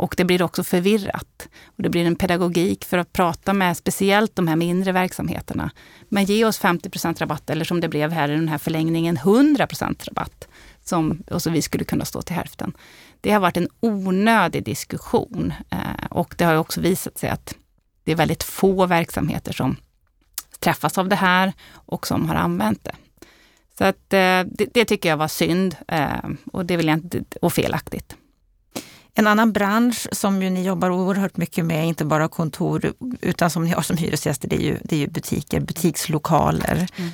[0.00, 1.48] Och det blir också förvirrat.
[1.64, 5.70] Och det blir en pedagogik för att prata med speciellt de här mindre verksamheterna.
[6.08, 10.04] Men ge oss 50% rabatt eller som det blev här i den här förlängningen 100%
[10.04, 10.48] rabatt.
[10.84, 12.72] Som, och så vi skulle kunna stå till hälften.
[13.20, 17.54] Det har varit en onödig diskussion eh, och det har också visat sig att
[18.04, 19.76] det är väldigt få verksamheter som
[20.58, 22.94] träffas av det här och som har använt det.
[23.78, 27.24] Så att, eh, det, det, tycker jag var synd eh, och, det vill jag inte,
[27.42, 28.16] och felaktigt.
[29.14, 33.64] En annan bransch som ju ni jobbar oerhört mycket med, inte bara kontor, utan som
[33.64, 36.88] ni har som hyresgäster, det är ju, det är ju butiker, butikslokaler.
[36.96, 37.10] Mm.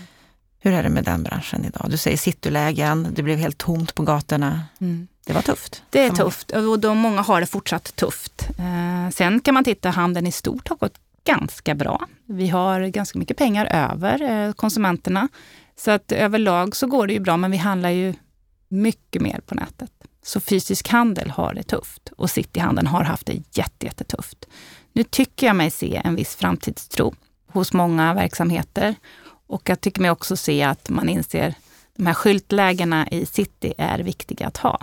[0.59, 1.87] Hur är det med den branschen idag?
[1.91, 4.63] Du säger citylägen, det blev helt tomt på gatorna.
[4.81, 5.09] Mm.
[5.27, 5.83] Det var tufft.
[5.91, 8.49] Det är tufft och de, många har det fortsatt tufft.
[8.59, 12.07] Eh, sen kan man titta, handeln i stort har gått ganska bra.
[12.27, 15.29] Vi har ganska mycket pengar över eh, konsumenterna.
[15.77, 18.15] Så att överlag så går det ju bra, men vi handlar ju
[18.69, 19.96] mycket mer på nätet.
[20.27, 24.47] Så fysisk handel har det tufft och cityhandeln har haft det jättetufft.
[24.93, 27.15] Nu tycker jag mig se en viss framtidstro
[27.53, 28.95] hos många verksamheter
[29.47, 31.55] och jag tycker mig också se att man inser
[31.97, 34.81] de här skyltlägena i city är viktiga att ha.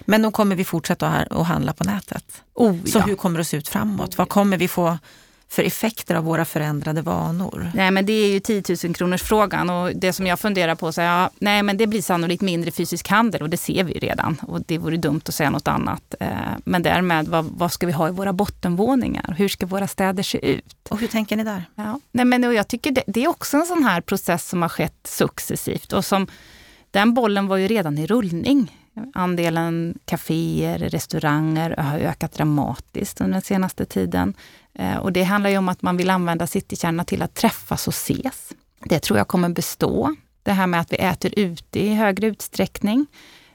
[0.00, 2.42] Men då kommer vi fortsätta att handla på nätet.
[2.54, 3.04] Oh, Så ja.
[3.06, 4.18] hur kommer det se ut framåt?
[4.18, 4.98] Vad kommer vi få
[5.48, 7.70] för effekter av våra förändrade vanor?
[7.74, 10.92] Nej, men det är ju 10 000 kronors frågan och det som jag funderar på,
[10.92, 14.40] så ja, nej men det blir sannolikt mindre fysisk handel och det ser vi redan
[14.46, 16.14] och det vore dumt att säga något annat.
[16.20, 16.28] Eh,
[16.64, 19.34] men därmed, vad, vad ska vi ha i våra bottenvåningar?
[19.38, 20.88] Hur ska våra städer se ut?
[20.88, 21.64] Och hur tänker ni där?
[21.74, 24.68] Ja, nej men jag tycker det, det är också en sån här process som har
[24.68, 26.26] skett successivt och som
[26.90, 28.72] den bollen var ju redan i rullning
[29.14, 34.34] Andelen kaféer, restauranger har ökat dramatiskt under den senaste tiden.
[34.78, 37.94] Eh, och det handlar ju om att man vill använda citykärnorna till att träffas och
[37.94, 38.52] ses.
[38.84, 40.16] Det tror jag kommer bestå.
[40.42, 43.06] Det här med att vi äter ute i högre utsträckning.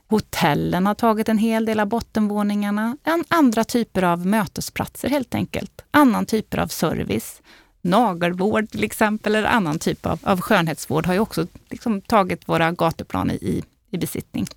[0.08, 2.98] Hotellen har tagit en hel del av bottenvåningarna.
[3.28, 5.82] Andra typer av mötesplatser helt enkelt.
[5.92, 7.42] Annan typer av service.
[7.82, 12.72] Nagelvård till exempel, eller annan typ av, av skönhetsvård har ju också liksom tagit våra
[12.72, 14.48] gatuplan i, i besittning.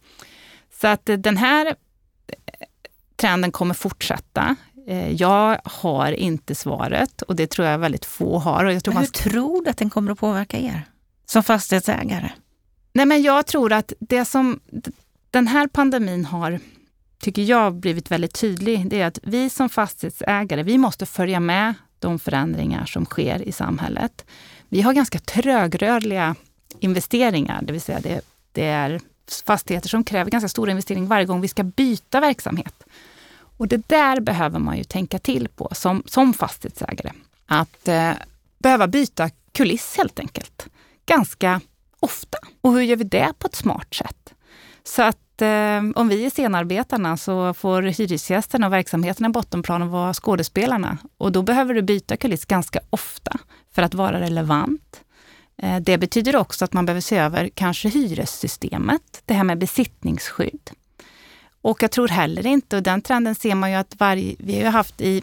[0.81, 2.67] Så att eh, den här eh,
[3.17, 4.57] trenden kommer fortsätta.
[4.87, 8.65] Eh, jag har inte svaret och det tror jag väldigt få har.
[8.65, 9.33] Och jag tror men hur man...
[9.33, 10.83] tror du att den kommer att påverka er
[11.27, 12.31] som fastighetsägare?
[12.93, 14.61] Nej, men jag tror att det som
[15.31, 16.61] den här pandemin har,
[17.21, 21.75] tycker jag, blivit väldigt tydlig, det är att vi som fastighetsägare, vi måste följa med
[21.99, 24.25] de förändringar som sker i samhället.
[24.69, 26.35] Vi har ganska trögrörliga
[26.81, 28.21] investeringar, det vill säga det,
[28.53, 29.01] det är
[29.47, 32.85] fastigheter som kräver ganska stora investeringar varje gång vi ska byta verksamhet.
[33.57, 37.13] Och det där behöver man ju tänka till på som, som fastighetsägare.
[37.47, 38.13] Att eh,
[38.59, 40.67] behöva byta kuliss helt enkelt.
[41.07, 41.61] Ganska
[42.01, 42.39] ofta.
[42.61, 44.35] Och hur gör vi det på ett smart sätt?
[44.85, 50.15] Så att eh, om vi är scenarbetarna så får hyresgästerna och verksamheterna i bottenplanen vara
[50.15, 50.99] skådespelarna.
[51.19, 53.39] Och då behöver du byta kuliss ganska ofta
[53.73, 55.01] för att vara relevant.
[55.63, 60.71] Eh, det betyder också att man behöver se över kanske hyressystemet, det här med besittningsskydd.
[61.67, 64.71] Och jag tror heller inte, och den trenden ser man ju att varje, vi har
[64.71, 65.23] haft i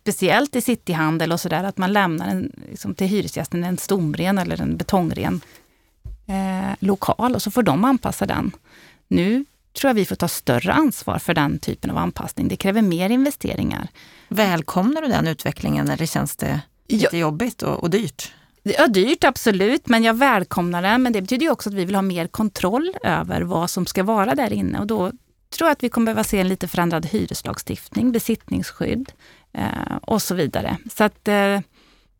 [0.00, 4.60] speciellt i cityhandel och sådär, att man lämnar en, liksom till hyresgästen en stomren eller
[4.60, 5.40] en betongren
[6.26, 8.52] eh, lokal och så får de anpassa den.
[9.08, 9.44] Nu
[9.80, 12.48] tror jag vi får ta större ansvar för den typen av anpassning.
[12.48, 13.88] Det kräver mer investeringar.
[14.28, 17.20] Välkomnar du den utvecklingen eller känns det lite ja.
[17.20, 18.32] jobbigt och, och dyrt?
[18.68, 20.98] Ja, dyrt absolut, men jag välkomnar det.
[20.98, 24.34] Men det betyder också att vi vill ha mer kontroll över vad som ska vara
[24.34, 24.78] där inne.
[24.78, 25.12] Och då
[25.56, 29.12] tror jag att vi kommer behöva se en lite förändrad hyreslagstiftning, besittningsskydd
[29.52, 30.76] eh, och så vidare.
[30.94, 31.60] Så att eh,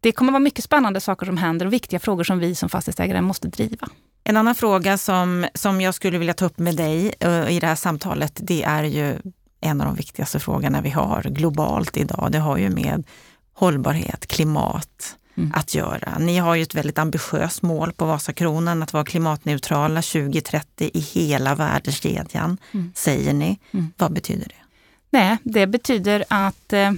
[0.00, 3.20] det kommer vara mycket spännande saker som händer och viktiga frågor som vi som fastighetsägare
[3.20, 3.88] måste driva.
[4.24, 7.66] En annan fråga som, som jag skulle vilja ta upp med dig uh, i det
[7.66, 9.18] här samtalet, det är ju
[9.60, 12.28] en av de viktigaste frågorna vi har globalt idag.
[12.32, 13.04] Det har ju med
[13.52, 15.52] hållbarhet, klimat, mm.
[15.54, 16.18] att göra.
[16.18, 21.54] Ni har ju ett väldigt ambitiöst mål på Vasakronan att vara klimatneutrala 2030 i hela
[21.54, 22.92] värdekedjan, mm.
[22.94, 23.58] säger ni.
[23.70, 23.92] Mm.
[23.96, 24.66] Vad betyder det?
[25.10, 26.92] Nej, det betyder att eh,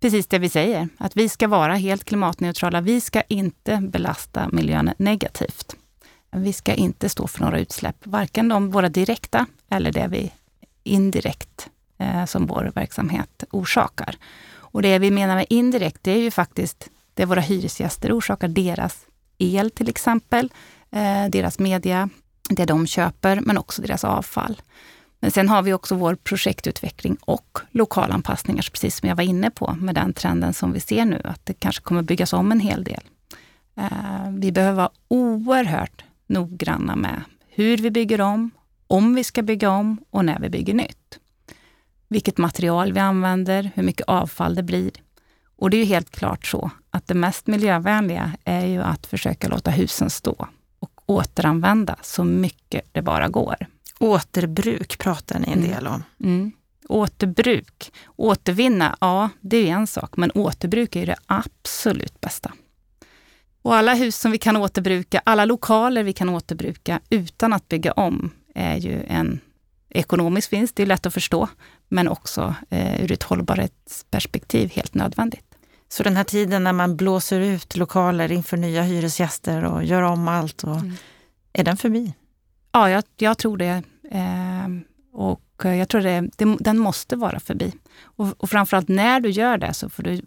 [0.00, 2.80] precis det vi säger, att vi ska vara helt klimatneutrala.
[2.80, 5.76] Vi ska inte belasta miljön negativt.
[6.30, 10.32] Vi ska inte stå för några utsläpp, varken de våra direkta eller det vi
[10.84, 11.68] indirekt
[11.98, 14.16] eh, som vår verksamhet orsakar.
[14.72, 19.06] Och det vi menar med indirekt, det är ju faktiskt det våra hyresgäster orsakar, deras
[19.38, 20.52] el till exempel,
[20.90, 22.08] eh, deras media,
[22.48, 24.62] det de köper, men också deras avfall.
[25.20, 29.76] Men sen har vi också vår projektutveckling och lokalanpassningar, precis som jag var inne på
[29.80, 32.84] med den trenden som vi ser nu, att det kanske kommer byggas om en hel
[32.84, 33.02] del.
[33.76, 38.50] Eh, vi behöver vara oerhört noggranna med hur vi bygger om,
[38.86, 41.18] om vi ska bygga om och när vi bygger nytt.
[42.08, 44.90] Vilket material vi använder, hur mycket avfall det blir.
[45.62, 49.48] Och det är ju helt klart så att det mest miljövänliga är ju att försöka
[49.48, 50.48] låta husen stå
[50.78, 53.56] och återanvända så mycket det bara går.
[53.98, 55.70] Återbruk pratar ni en mm.
[55.70, 56.02] del om.
[56.20, 56.52] Mm.
[56.88, 57.92] Återbruk.
[58.16, 62.52] Återvinna, ja det är en sak, men återbruk är det absolut bästa.
[63.62, 67.92] Och alla hus som vi kan återbruka, alla lokaler vi kan återbruka utan att bygga
[67.92, 69.40] om är ju en
[69.88, 71.48] ekonomisk vinst, det är lätt att förstå,
[71.88, 75.51] men också eh, ur ett hållbarhetsperspektiv helt nödvändigt.
[75.92, 80.28] Så den här tiden när man blåser ut lokaler inför nya hyresgäster och gör om
[80.28, 80.94] allt, och, mm.
[81.52, 82.14] är den förbi?
[82.72, 83.82] Ja, jag, jag tror det.
[84.10, 84.68] Eh,
[85.12, 87.72] och jag tror det, det, den måste vara förbi.
[88.02, 90.22] Och, och framförallt när du gör det så får du,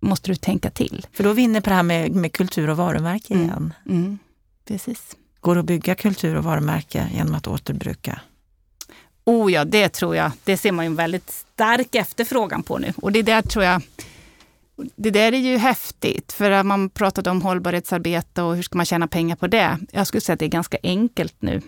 [0.00, 1.06] måste du tänka till.
[1.12, 3.46] För då vinner på det här med, med kultur och varumärke mm.
[3.46, 3.74] igen.
[3.88, 4.18] Mm.
[4.64, 5.16] Precis.
[5.40, 8.20] Går det att bygga kultur och varumärke genom att återbruka?
[9.24, 10.32] Oh ja, det tror jag.
[10.44, 12.92] Det ser man ju en väldigt stark efterfrågan på nu.
[12.96, 13.82] Och det där tror jag
[14.76, 19.08] det där är ju häftigt, för man pratade om hållbarhetsarbete och hur ska man tjäna
[19.08, 19.78] pengar på det?
[19.92, 21.60] Jag skulle säga att det är ganska enkelt nu.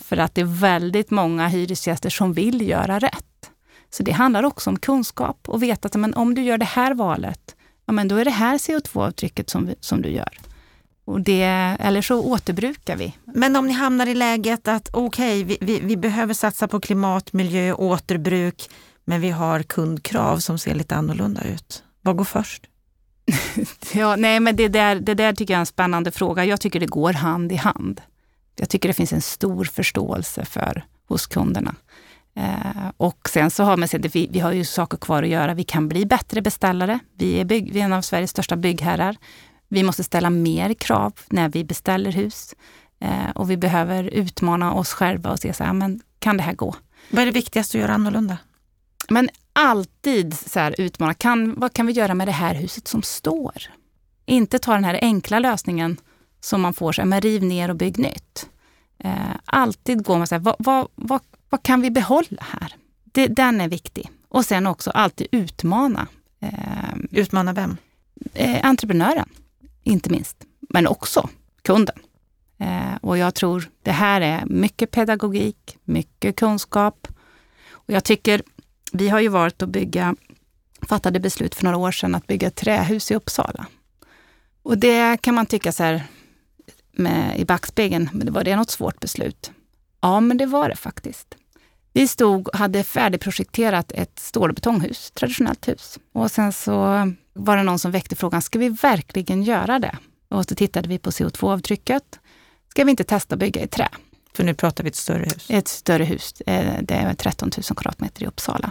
[0.00, 3.50] För att det är väldigt många hyresgäster som vill göra rätt.
[3.90, 6.94] Så det handlar också om kunskap och veta att men om du gör det här
[6.94, 10.38] valet, ja, men då är det här CO2-avtrycket som, som du gör.
[11.04, 11.42] Och det,
[11.80, 13.16] eller så återbrukar vi.
[13.24, 16.80] Men om ni hamnar i läget att okej, okay, vi, vi, vi, behöver satsa på
[16.80, 18.70] klimat, miljö, återbruk,
[19.04, 21.82] men vi har kundkrav som ser lite annorlunda ut.
[22.02, 22.66] Vad går först?
[23.94, 26.44] ja, nej, men det där, det där tycker jag är en spännande fråga.
[26.44, 28.00] Jag tycker det går hand i hand.
[28.56, 31.74] Jag tycker det finns en stor förståelse för hos kunderna.
[32.36, 35.54] Eh, och sen så har man sett, vi, vi har ju saker kvar att göra.
[35.54, 36.98] Vi kan bli bättre beställare.
[37.18, 39.16] Vi är, bygg, vi är en av Sveriges största byggherrar.
[39.68, 42.54] Vi måste ställa mer krav när vi beställer hus.
[43.00, 46.52] Eh, och vi behöver utmana oss själva och se så här, men kan det här
[46.52, 46.74] gå?
[47.10, 48.38] Vad är det viktigaste att göra annorlunda?
[49.12, 53.02] Men alltid så här utmana, kan, vad kan vi göra med det här huset som
[53.02, 53.62] står?
[54.26, 56.00] Inte ta den här enkla lösningen
[56.40, 58.48] som man får, så här, men riv ner och bygg nytt.
[58.98, 62.74] Eh, alltid gå med så här, vad, vad, vad, vad, kan vi behålla här?
[63.04, 64.10] Det, den är viktig.
[64.28, 66.06] Och sen också alltid utmana.
[66.40, 67.76] Eh, utmana vem?
[68.34, 69.28] Eh, entreprenören,
[69.82, 70.36] inte minst.
[70.60, 71.28] Men också
[71.62, 71.98] kunden.
[72.58, 77.08] Eh, och jag tror det här är mycket pedagogik, mycket kunskap.
[77.70, 78.42] Och jag tycker
[78.92, 80.14] vi har ju varit att bygga,
[80.88, 83.66] fattade beslut för några år sedan att bygga trähus i Uppsala.
[84.62, 86.02] Och det kan man tycka så här
[86.92, 89.52] med, i backspegeln, men var det något svårt beslut?
[90.00, 91.34] Ja, men det var det faktiskt.
[91.92, 95.98] Vi stod och hade färdigprojekterat ett stål och betonghus, traditionellt hus.
[96.12, 96.72] Och sen så
[97.34, 99.96] var det någon som väckte frågan, ska vi verkligen göra det?
[100.28, 102.18] Och så tittade vi på CO2-avtrycket.
[102.68, 103.88] Ska vi inte testa att bygga i trä?
[104.34, 105.46] För nu pratar vi ett större hus.
[105.48, 106.40] Ett större hus.
[106.40, 108.70] Eh, det är 13 000 kvadratmeter i Uppsala.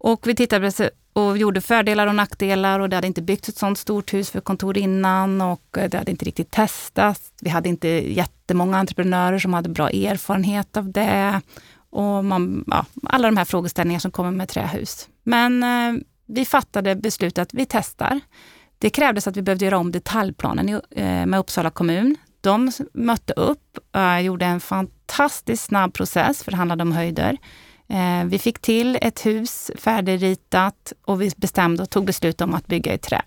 [0.00, 3.78] Och vi tittade och gjorde fördelar och nackdelar och det hade inte byggts ett sånt
[3.78, 7.32] stort hus för kontor innan och eh, det hade inte riktigt testats.
[7.40, 11.40] Vi hade inte jättemånga entreprenörer som hade bra erfarenhet av det.
[11.90, 15.08] Och man, ja, alla de här frågeställningarna som kommer med trähus.
[15.22, 18.20] Men eh, vi fattade beslutet att vi testar.
[18.78, 22.16] Det krävdes att vi behövde göra om detaljplanen i, eh, med Uppsala kommun.
[22.40, 27.36] De mötte upp, eh, gjorde en fantastiskt snabb process, för det handlade om höjder.
[27.90, 32.66] Eh, vi fick till ett hus färdigritat och vi bestämde och tog beslut om att
[32.66, 33.22] bygga i trä.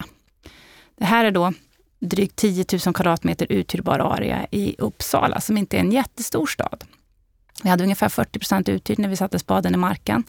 [0.97, 1.53] Det här är då
[1.99, 6.83] drygt 10 000 kvadratmeter uthyrbar area i Uppsala, som inte är en jättestor stad.
[7.63, 10.23] Vi hade ungefär 40 procent uthyrt när vi satte spaden i marken.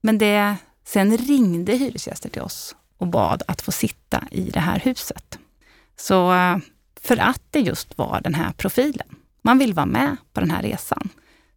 [0.00, 4.78] Men det, sen ringde hyresgäster till oss och bad att få sitta i det här
[4.78, 5.38] huset.
[5.96, 6.56] Så eh,
[7.00, 9.08] för att det just var den här profilen.
[9.42, 11.08] Man vill vara med på den här resan.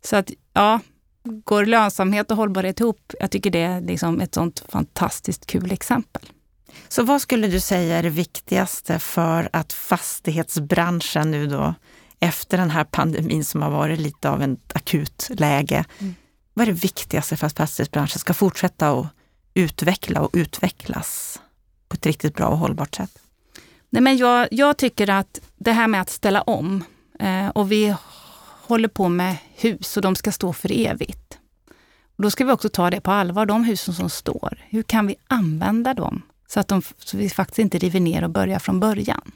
[0.06, 0.80] Så att ja,
[1.24, 3.14] går lönsamhet och hållbarhet ihop?
[3.20, 6.22] Jag tycker det är liksom ett sånt fantastiskt kul exempel.
[6.88, 11.74] Så vad skulle du säga är det viktigaste för att fastighetsbranschen nu då,
[12.20, 16.16] efter den här pandemin som har varit lite av ett akut läge, mm.
[16.54, 19.08] vad är det viktigaste för att fastighetsbranschen ska fortsätta att
[19.54, 21.40] utveckla och utvecklas
[21.88, 23.20] på ett riktigt bra och hållbart sätt?
[23.90, 26.84] Nej, men jag, jag tycker att det här med att ställa om
[27.20, 27.96] eh, och vi
[28.70, 31.38] håller på med hus och de ska stå för evigt.
[32.18, 34.66] Och då ska vi också ta det på allvar, de husen som står.
[34.70, 38.30] Hur kan vi använda dem så att de, så vi faktiskt inte river ner och
[38.30, 39.32] börjar från början?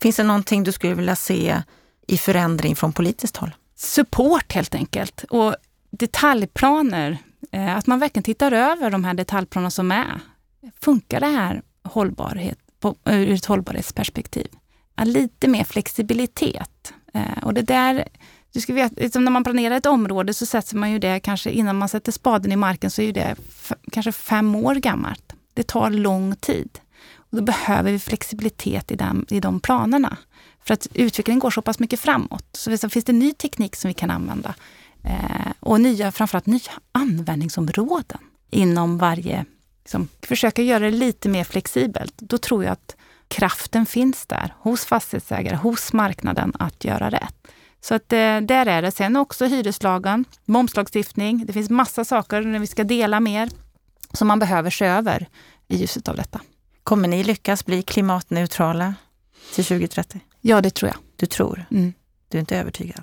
[0.00, 1.62] Finns det någonting du skulle vilja se
[2.06, 3.50] i förändring från politiskt håll?
[3.76, 5.56] Support helt enkelt och
[5.90, 7.18] detaljplaner.
[7.52, 10.20] Eh, att man verkligen tittar över de här detaljplanerna som är.
[10.80, 14.48] Funkar det här hållbarhet, på, ur ett hållbarhetsperspektiv?
[15.04, 16.92] Lite mer flexibilitet.
[17.14, 18.08] Eh, och det där
[18.58, 21.50] du ska veta, liksom när man planerar ett område så sätter man ju det kanske
[21.50, 23.36] innan man sätter spaden i marken så är det
[23.92, 25.32] kanske fem år gammalt.
[25.54, 26.78] Det tar lång tid.
[27.14, 30.16] Och då behöver vi flexibilitet i, den, i de planerna.
[30.64, 32.44] För att utvecklingen går så pass mycket framåt.
[32.52, 34.54] Så finns det ny teknik som vi kan använda.
[35.04, 39.44] Eh, och nya, framförallt nya användningsområden inom varje...
[39.82, 42.14] Liksom, försöka göra det lite mer flexibelt.
[42.16, 42.96] Då tror jag att
[43.28, 47.37] kraften finns där hos fastighetsägare, hos marknaden att göra rätt.
[47.80, 48.90] Så att eh, där är det.
[48.90, 51.46] Sen också hyreslagen, momslagstiftning.
[51.46, 53.48] Det finns massa saker när vi ska dela mer
[54.12, 55.28] som man behöver se över
[55.68, 56.40] i ljuset av detta.
[56.82, 58.94] Kommer ni lyckas bli klimatneutrala
[59.54, 60.20] till 2030?
[60.40, 60.98] Ja, det tror jag.
[61.16, 61.64] Du tror?
[61.70, 61.92] Mm.
[62.28, 63.02] Du är inte övertygad?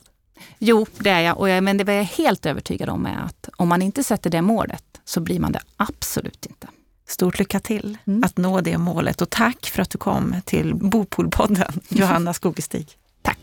[0.60, 1.38] Jo, det är jag.
[1.38, 4.30] Och jag, men det var jag helt övertygad om är att om man inte sätter
[4.30, 6.68] det målet så blir man det absolut inte.
[7.08, 8.24] Stort lycka till mm.
[8.24, 12.98] att nå det målet och tack för att du kom till Bopolpodden, Johanna Skogestig.
[13.22, 13.40] tack.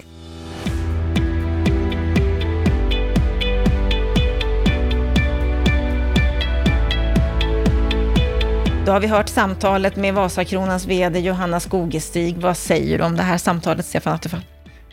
[8.85, 12.37] Då har vi hört samtalet med Vasakronans VD Johanna Skogestig.
[12.37, 14.41] Vad säger du om det här samtalet, Stefan Attefall?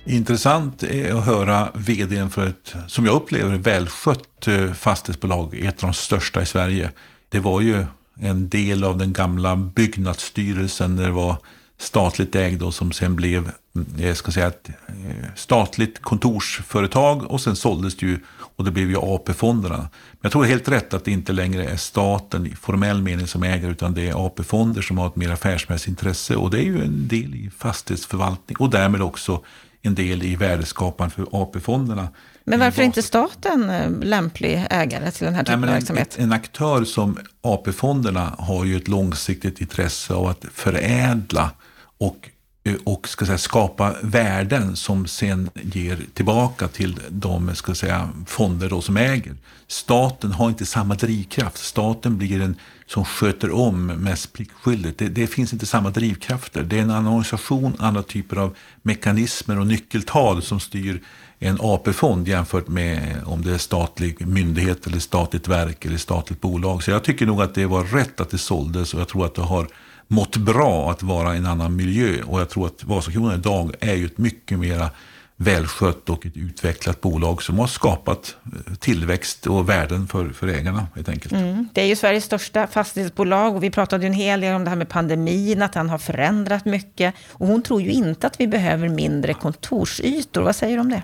[0.06, 5.93] Intressant att höra vdn för ett, som jag upplever, välskött eh, fastighetsbolag, ett av de
[5.93, 6.91] största i Sverige.
[7.30, 7.86] Det var ju
[8.19, 11.38] en del av den gamla byggnadsstyrelsen när det var
[11.80, 14.96] statligt ägd och som sen blev jag mm, ska säga, ett eh,
[15.36, 18.20] statligt kontorsföretag och sen såldes det ju
[18.56, 19.78] och det blev ju AP-fonderna.
[19.78, 23.44] Men jag tror helt rätt att det inte längre är staten i formell mening som
[23.44, 26.84] äger utan det är AP-fonder som har ett mer affärsmässigt intresse och det är ju
[26.84, 29.44] en del i fastighetsförvaltning och därmed också
[29.82, 32.08] en del i värdeskapande för AP-fonderna.
[32.44, 36.15] Men varför är inte staten eh, lämplig ägare till den här typen Nej, av verksamhet?
[36.18, 41.52] En, en aktör som AP-fonderna har ju ett långsiktigt intresse av att förädla
[42.00, 42.30] och
[42.64, 48.70] eh, och ska säga, skapa värden som sen ger tillbaka till de ska säga, fonder
[48.70, 49.36] då som äger.
[49.68, 51.58] Staten har inte samma drivkraft.
[51.58, 55.00] Staten blir den som sköter om mest pliktskyldigt.
[55.00, 56.64] Det, det, finns inte samma drivkrafter.
[56.64, 61.02] Det är en annan organisation, andra typer av mekanismer och nyckeltal som styr
[61.40, 66.84] en AP-fond jämfört med om det är statlig myndighet eller statligt verk eller statligt bolag.
[66.84, 69.36] Så jag tycker nog att det var rätt att det såldes och jag tror att
[69.36, 69.68] det har
[70.10, 72.24] mått bra att vara i en annan miljö.
[72.24, 74.89] Och jag tror att Vasakronan idag är ju ett mycket mera
[75.36, 80.88] välskött och ett utvecklat bolag som har skapat eh, tillväxt och värden för, för ägarna
[80.95, 81.34] helt enkelt.
[81.34, 81.67] Mm.
[81.74, 84.69] Det är ju Sveriges största fastighetsbolag och vi pratade ju en hel del om det
[84.69, 87.15] här med pandemin, att den har förändrat mycket.
[87.32, 90.41] Och hon tror ju inte att vi behöver mindre kontorsytor.
[90.41, 91.04] Vad säger du om det?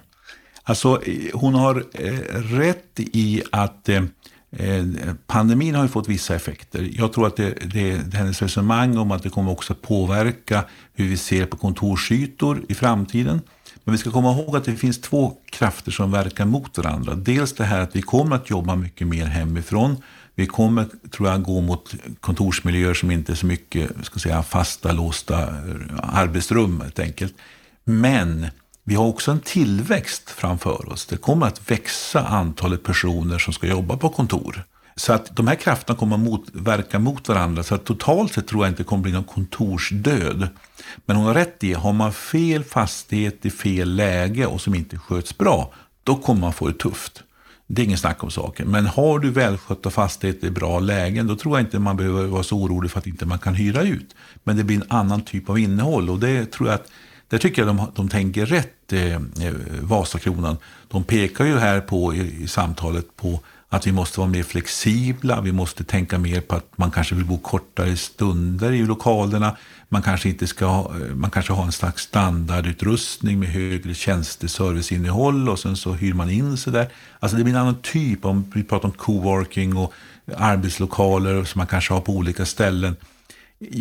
[0.63, 1.02] Alltså,
[1.34, 4.04] hon har eh, rätt i att Eh,
[4.60, 4.84] Eh,
[5.28, 6.89] pandemin har ju fått vissa effekter.
[6.91, 10.63] Jag tror att det, det, det hennes resonemang om att det kommer också påverka
[10.94, 13.41] hur vi ser på kontorsytor i framtiden.
[13.84, 17.15] Men vi ska komma ihåg att det finns två krafter som verkar mot varandra.
[17.15, 19.98] Dels det här att vi kommer att jobba mycket mer hemifrån.
[20.36, 24.91] Vi kommer, tror jag, gå mot kontorsmiljöer som inte är så mycket ska säga, fasta,
[24.91, 25.50] låsta eh,
[26.02, 27.34] arbetsrum helt enkelt.
[27.84, 28.48] Men
[28.88, 31.06] vi har också en tillväxt framför oss.
[31.06, 34.63] Det kommer att växa antalet personer som ska jobba på kontor.
[34.95, 37.63] Så att de här krafterna kommer att motverka mot varandra.
[37.63, 40.48] Så att totalt sett tror jag inte det kommer att bli någon kontorsdöd.
[41.06, 44.98] Men hon har rätt i, har man fel fastighet i fel läge och som inte
[44.98, 47.24] sköts bra, då kommer man få det tufft.
[47.67, 48.67] Det är ingen snack om saken.
[48.67, 52.43] Men har du välskötta fastigheter i bra lägen, då tror jag inte man behöver vara
[52.43, 54.15] så orolig för att inte man kan hyra ut.
[54.43, 56.91] Men det blir en annan typ av innehåll och det tror jag att
[57.30, 60.58] där tycker jag de, de tänker rätt, Eh, eh, Vasakronan.
[60.88, 65.42] De pekar ju här på i, i, samtalet på att vi måste vara mer flexibla.
[65.42, 69.58] Vi måste tänka mer på att man kanske vill bo kortare stunder i lokalerna.
[69.90, 75.60] Man kanske, inte ska eh, man kanske har en slags standardutrustning med högre tjänsteserviceinnehåll och
[75.60, 76.90] sen så hyr man in sig där.
[77.20, 79.94] Alltså det blir en annan typ, om vi pratar om coworking och
[80.38, 82.96] arbetslokaler som man kanske har på olika ställen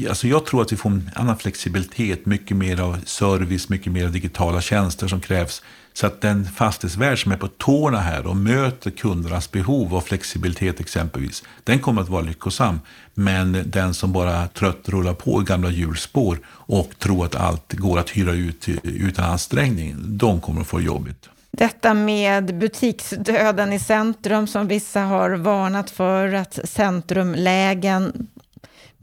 [0.08, 4.08] Alltså jag tror att vi får en annan flexibilitet, mycket mer av service, mycket mer
[4.08, 5.62] digitala tjänster som krävs.
[5.92, 10.80] Så att den fastighetsvärd som är på tårna här och möter kundernas behov av flexibilitet
[10.80, 12.80] exempelvis, den kommer att vara lyckosam.
[13.14, 17.98] Men den som bara trött rullar på i gamla hjulspår och tror att allt går
[17.98, 21.28] att hyra ut utan ansträngning, de kommer att få jobbigt.
[21.50, 28.28] Detta med butiksdöden i centrum som vissa har varnat för, att centrumlägen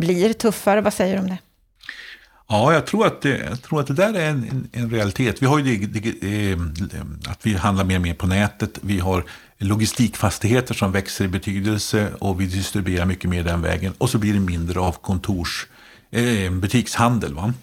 [0.01, 0.81] blir tuffare.
[0.81, 1.37] Vad säger du om det?
[2.49, 5.41] Ja, jag tror att det, jag tror att det där är en, en, en realitet.
[5.41, 6.59] Vi har ju det, det, eh,
[7.27, 8.79] att vi handlar mer och mer på nätet.
[8.81, 9.23] Vi har
[9.57, 13.93] logistikfastigheter som växer i betydelse och vi distribuerar mycket mer den vägen.
[13.97, 15.67] Och så blir det mindre av kontors,
[16.11, 17.33] eh, butikshandel.
[17.33, 17.53] Va?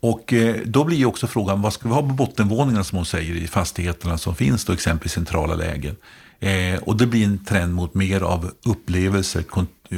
[0.00, 3.06] Och eh, då blir ju också frågan, vad ska vi ha på bottenvåningarna som hon
[3.06, 5.96] säger i fastigheterna som finns då exempelvis i centrala lägen.
[6.40, 9.42] Eh, och det blir en trend mot mer av upplevelser,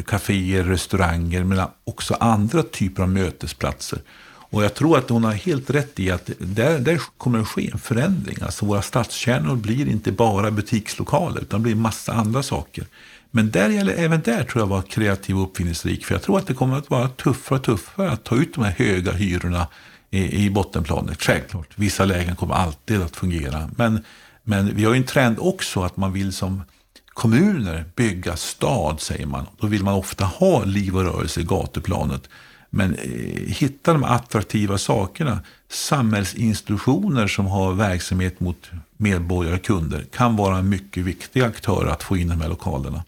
[0.02, 3.98] kaféer, restauranger men också andra typer av mötesplatser.
[4.50, 7.70] Och jag tror att hon har helt rätt i att där, där kommer det ske
[7.72, 8.36] en förändring.
[8.42, 12.86] Alltså våra stadskärnor blir inte bara butikslokaler utan blir massa andra saker.
[13.30, 16.04] Men där gäller, även där tror jag att vara kreativ och uppfinningsrik.
[16.04, 18.64] För jag tror att det kommer att vara tuffare och tuffare att ta ut de
[18.64, 19.66] här höga hyrorna
[20.10, 21.22] i, i bottenplanet.
[21.22, 23.70] Självklart, vissa lägen kommer alltid att fungera.
[23.76, 24.04] Men,
[24.42, 26.62] men vi har ju en trend också att man vill som
[27.16, 29.46] kommuner bygga stad, säger man.
[29.58, 32.28] Då vill man ofta ha liv och rörelse i gatuplanet.
[32.70, 33.10] Men eh,
[33.46, 35.40] hitta de attraktiva sakerna.
[35.68, 42.02] Samhällsinstitutioner som har verksamhet mot medborgare och kunder kan vara en mycket viktig aktör att
[42.02, 43.04] få in de här lokalerna.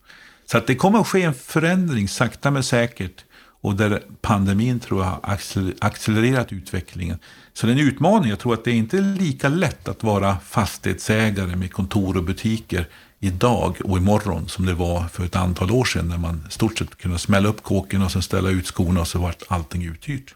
[0.46, 3.24] Så att det kommer att ske en förändring sakta men säkert.
[3.60, 5.38] Och där pandemin tror jag har
[5.80, 7.18] accelererat utvecklingen.
[7.52, 8.30] Så det är en utmaning.
[8.30, 12.88] Jag tror att det är inte lika lätt att vara fastighetsägare med kontor och butiker
[13.20, 16.98] idag och imorgon som det var för ett antal år sedan när man stort sett
[16.98, 20.34] kunde smälla upp kåken och sen ställa ut skorna och så vart allting uthyrt.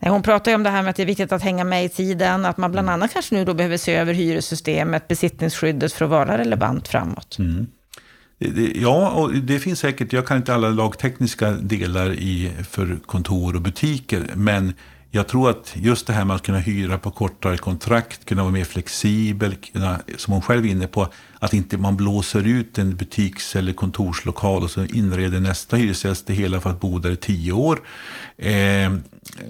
[0.00, 1.88] Hon pratar ju om det här med att det är viktigt att hänga med i
[1.88, 2.94] tiden, att man bland mm.
[2.94, 7.38] annat kanske nu då behöver se över hyressystemet, besittningsskyddet för att vara relevant framåt.
[7.38, 7.66] Mm.
[8.74, 13.62] Ja, och det finns säkert, jag kan inte alla lagtekniska delar i, för kontor och
[13.62, 14.74] butiker, men
[15.14, 18.52] jag tror att just det här med att kunna hyra på kortare kontrakt, kunna vara
[18.52, 21.08] mer flexibel, kunna, som hon själv är inne på,
[21.38, 26.34] att inte man blåser ut en butiks eller kontorslokal och så inreder nästa hyresgäst det
[26.34, 27.80] hela för att bo där i tio år.
[28.36, 28.92] Eh,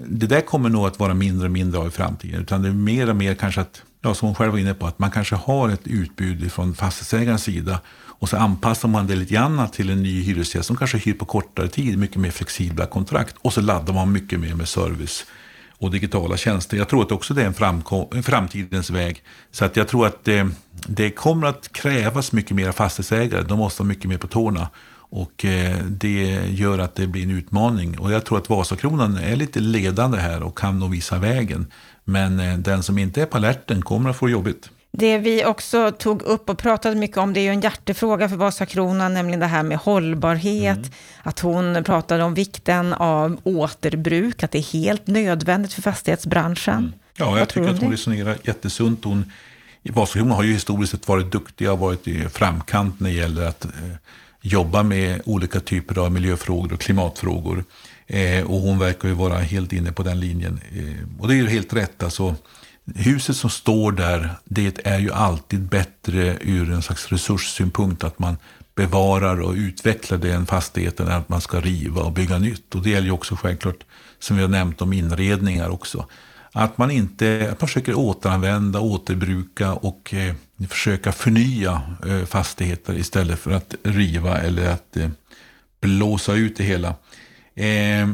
[0.07, 2.73] det där kommer nog att vara mindre och mindre av i framtiden, utan det är
[2.73, 5.35] mer och mer kanske att, ja, som hon själv var inne på, att man kanske
[5.35, 7.79] har ett utbud från fastighetsägarens sida
[8.23, 11.25] och så anpassar man det lite grann till en ny hyresgäst som kanske hyr på
[11.25, 13.35] kortare tid, mycket mer flexibla kontrakt.
[13.41, 15.25] Och så laddar man mycket mer med service
[15.83, 16.77] och digitala tjänster.
[16.77, 19.23] Jag tror att också det är en, en framtidens väg.
[19.51, 20.47] Så att jag tror att det,
[20.87, 23.43] det, kommer att krävas mycket mer fastighetsägare.
[23.43, 24.69] De måste vara mycket mer på tårna.
[24.95, 27.99] Och eh, det gör att det blir en utmaning.
[27.99, 31.67] Och jag tror att Vasakronan är lite ledande här och kan nog visa vägen.
[32.03, 34.69] Men eh, den som inte är på alerten kommer att få jobbigt.
[34.97, 38.35] Det vi också tog upp och pratade mycket om, det är ju en hjärtefråga för
[38.35, 40.77] Vasakronan, nämligen det här med hållbarhet.
[40.77, 40.89] Mm.
[41.23, 46.77] Att hon pratade om vikten av återbruk, att det är helt nödvändigt för fastighetsbranschen.
[46.77, 46.93] Mm.
[47.17, 49.03] Ja, jag Vad tycker att hon resonerar jättesunt.
[49.03, 49.31] Hon,
[49.83, 53.65] Vasakronan har ju historiskt sett varit duktiga och varit i framkant när det gäller att
[53.65, 53.71] eh,
[54.41, 57.63] jobba med olika typer av miljöfrågor och klimatfrågor.
[58.07, 60.59] Eh, och hon verkar ju vara helt inne på den linjen.
[60.75, 62.03] Eh, och det är ju helt rätt.
[62.03, 62.35] Alltså,
[62.95, 68.37] huset som står där, det är ju alltid bättre ur en slags resurssynpunkt att man
[68.75, 72.75] bevarar och utvecklar den fastigheten än att man ska riva och bygga nytt.
[72.75, 73.83] Och det gäller ju också självklart,
[74.19, 76.05] som vi har nämnt om inredningar också.
[76.51, 80.35] Att man inte att man försöker återanvända, återbruka och eh,
[80.69, 85.09] försöka förnya eh, fastigheter istället för att riva eller att eh,
[85.81, 86.95] blåsa ut det hela.
[87.55, 88.09] Eh,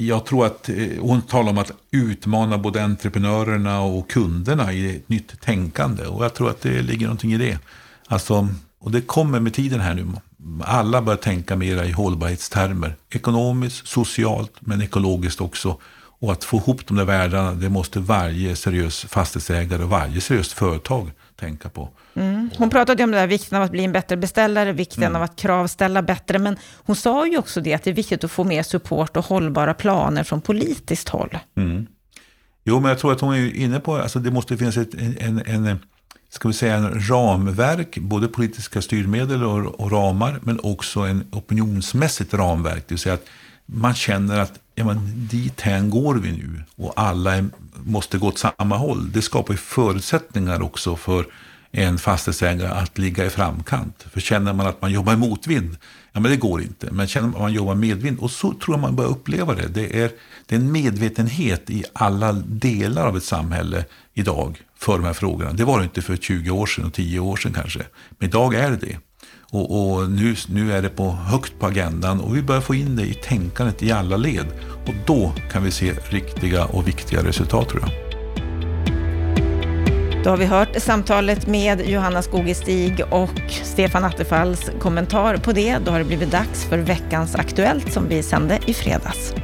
[0.00, 5.08] jag tror att eh, hon talar om att utmana både entreprenörerna och kunderna i ett
[5.08, 6.06] nytt tänkande.
[6.06, 7.58] Och jag tror att det ligger någonting i det.
[8.06, 8.48] Alltså,
[8.80, 10.06] och det kommer med tiden här nu.
[10.64, 12.96] Alla börjar tänka mera i hållbarhetstermer.
[13.10, 15.76] Ekonomiskt, socialt, men ekologiskt också.
[16.20, 20.52] Och att få ihop de där världarna, det måste varje seriös fastighetsägare och varje seriöst
[20.52, 21.10] företag
[21.40, 21.88] tänka på.
[22.14, 22.50] Mm.
[22.56, 25.16] Hon pratade om det där vikten av att bli en bättre beställare, vikten mm.
[25.16, 28.30] av att kravställa bättre, men hon sa ju också det att det är viktigt att
[28.30, 31.38] få mer support och hållbara planer från politiskt håll.
[31.56, 31.86] Mm.
[32.64, 35.42] Jo, men jag tror att hon är inne på, alltså det måste finnas ett, en,
[35.46, 35.78] en,
[36.28, 42.34] ska vi säga, en ramverk, både politiska styrmedel och, och ramar, men också en opinionsmässigt
[42.34, 43.26] ramverk, det vill säga att
[43.72, 47.44] man känner att ja, men dithän går vi nu och alla är,
[47.84, 49.12] måste gå åt samma håll.
[49.12, 51.26] Det skapar ju förutsättningar också för
[51.70, 54.06] en fastighetsägare att ligga i framkant.
[54.12, 55.76] För känner man att man jobbar i motvind,
[56.12, 56.90] ja men det går inte.
[56.90, 59.68] Men känner man att man jobbar medvind, och så tror jag man börjar uppleva det.
[59.68, 60.10] Det är,
[60.46, 65.52] det är en medvetenhet i alla delar av ett samhälle idag för de här frågorna.
[65.52, 67.80] Det var det inte för 20 år sedan och 10 år sedan kanske.
[68.18, 68.98] Men idag är det det.
[69.52, 72.96] Och, och, nu, nu är det på högt på agendan och vi börjar få in
[72.96, 74.46] det i tänkandet i alla led.
[74.86, 78.08] Och då kan vi se riktiga och viktiga resultat tror jag.
[80.24, 85.78] Då har vi hört samtalet med Johanna Skogestig och Stefan Attefalls kommentar på det.
[85.84, 89.34] Då har det blivit dags för veckans Aktuellt som vi sände i fredags.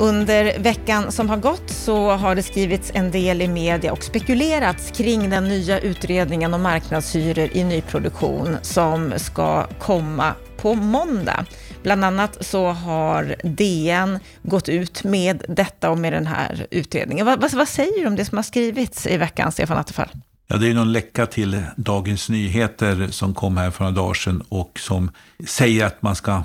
[0.00, 4.90] Under veckan som har gått så har det skrivits en del i media och spekulerats
[4.90, 11.46] kring den nya utredningen om marknadshyror i nyproduktion som ska komma på måndag.
[11.82, 17.26] Bland annat så har DN gått ut med detta och med den här utredningen.
[17.26, 20.08] Vad, vad, vad säger du om det som har skrivits i veckan, Stefan Attefall?
[20.52, 24.42] Ja, det är någon läcka till Dagens Nyheter som kom här för några dagar sedan
[24.48, 25.10] och som
[25.46, 26.42] säger att man ska,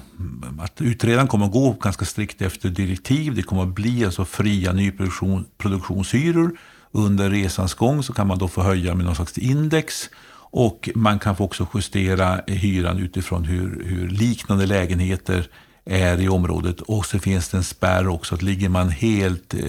[0.59, 3.35] att utredaren kommer att gå ganska strikt efter direktiv.
[3.35, 6.57] Det kommer att bli alltså fria nyproduktionshyror.
[6.91, 10.09] Under resans gång så kan man då få höja med någon slags index
[10.51, 15.49] och man kan få också justera hyran utifrån hur, hur liknande lägenheter
[15.89, 16.81] är i området.
[16.81, 19.61] Och så finns det en spärr också, att ligger man helt eh,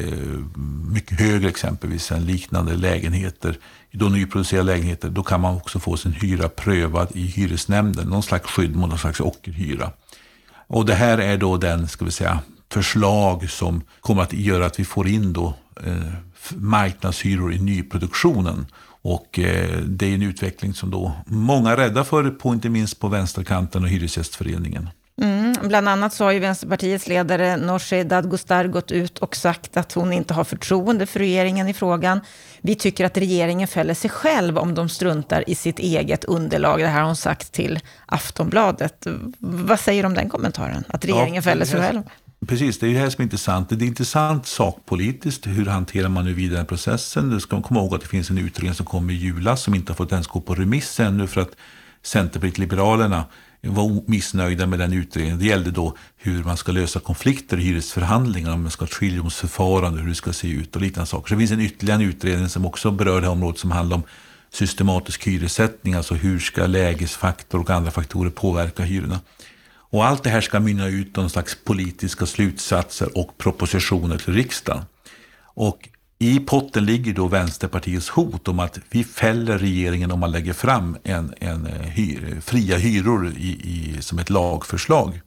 [0.92, 3.58] mycket högre exempelvis än liknande lägenheter,
[3.92, 8.08] då nyproducerade lägenheter, då kan man också få sin hyra prövad i hyresnämnden.
[8.08, 9.90] Någon slags skydd mot någon slags ockerhyra.
[10.66, 14.80] Och det här är då den, ska vi säga, förslag som kommer att göra att
[14.80, 16.12] vi får in då eh,
[16.56, 18.66] marknadshyror i nyproduktionen.
[19.02, 23.00] Och eh, det är en utveckling som då många är rädda för, på, inte minst
[23.00, 24.88] på vänsterkanten och Hyresgästföreningen.
[25.62, 30.12] Bland annat så har ju Vänsterpartiets ledare Nooshi Dadgostar gått ut och sagt att hon
[30.12, 32.20] inte har förtroende för regeringen i frågan.
[32.60, 36.80] Vi tycker att regeringen fäller sig själv om de struntar i sitt eget underlag.
[36.80, 39.06] Det här har hon sagt till Aftonbladet.
[39.38, 40.84] Vad säger du om den kommentaren?
[40.88, 42.02] Att regeringen ja, fäller sig själv?
[42.46, 43.68] Precis, det är det här som är intressant.
[43.68, 45.46] Det är intressant sakpolitiskt.
[45.46, 47.30] Hur hanterar man nu vidare processen?
[47.30, 49.92] Du ska komma ihåg att det finns en utredning som kom i julas som inte
[49.92, 51.50] har fått ens gå på remiss ännu för att
[52.02, 53.24] Centerpartiet Liberalerna
[53.60, 55.38] var missnöjda med den utredningen.
[55.38, 58.94] Det gällde då hur man ska lösa konflikter i hyresförhandlingar, om man ska ha ett
[58.94, 61.28] skiljedomsförfarande, hur det ska se ut och liknande saker.
[61.28, 64.02] Så det finns en ytterligare utredning som också berör det här området som handlar om
[64.50, 69.20] systematisk hyressättning, alltså hur ska lägesfaktor och andra faktorer påverka hyrorna.
[69.90, 74.34] Och allt det här ska mynna ut i någon slags politiska slutsatser och propositioner till
[74.34, 74.84] riksdagen.
[75.44, 75.88] Och
[76.18, 80.96] i potten ligger då Vänsterpartiets hot om att vi fäller regeringen om man lägger fram
[81.04, 85.20] en, en eh, hyr, fria hyror i, i, som ett lagförslag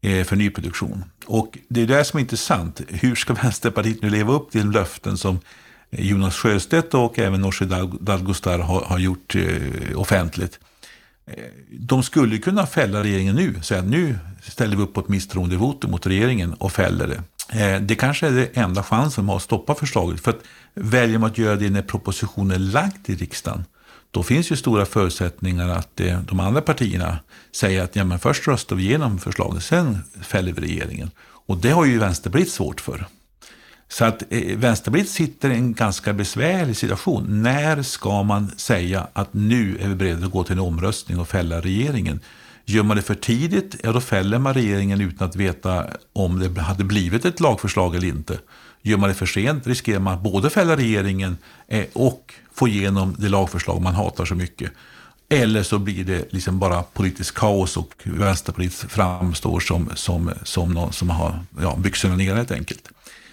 [0.00, 1.04] eh, för nyproduktion.
[1.26, 2.80] Och det är det som är intressant.
[2.88, 5.38] Hur ska Vänsterpartiet nu leva upp till löften som
[5.90, 7.64] eh, Jonas Sjöstedt och även Nooshi
[8.00, 10.60] Dadgostar har, har gjort eh, offentligt?
[11.70, 16.06] De skulle kunna fälla regeringen nu, säga nu ställer vi upp på ett misstroendevotum mot
[16.06, 17.22] regeringen och fäller det.
[17.52, 20.20] Eh, det kanske är det enda chansen att stoppa förslaget.
[20.20, 20.40] För att
[20.74, 23.64] väljer man att göra det när propositionen är lagd i riksdagen,
[24.10, 27.18] då finns ju stora förutsättningar att eh, de andra partierna
[27.52, 31.10] säger att ja, men först röstar vi igenom förslaget, sen fäller vi regeringen.
[31.46, 33.06] Och det har ju Vänsterpartiet svårt för.
[33.88, 37.42] Så att eh, Vänsterpartiet sitter i en ganska besvärlig situation.
[37.42, 41.28] När ska man säga att nu är vi beredda att gå till en omröstning och
[41.28, 42.20] fälla regeringen?
[42.66, 46.60] Gör man det för tidigt, ja då fäller man regeringen utan att veta om det
[46.60, 48.38] hade blivit ett lagförslag eller inte.
[48.82, 51.36] Gör man det för sent riskerar man att både fälla regeringen
[51.68, 54.72] eh, och få igenom det lagförslag man hatar så mycket.
[55.28, 60.92] Eller så blir det liksom bara politiskt kaos och Vänsterpartiet framstår som, som, som någon
[60.92, 62.88] som har ja, byxorna ner helt enkelt.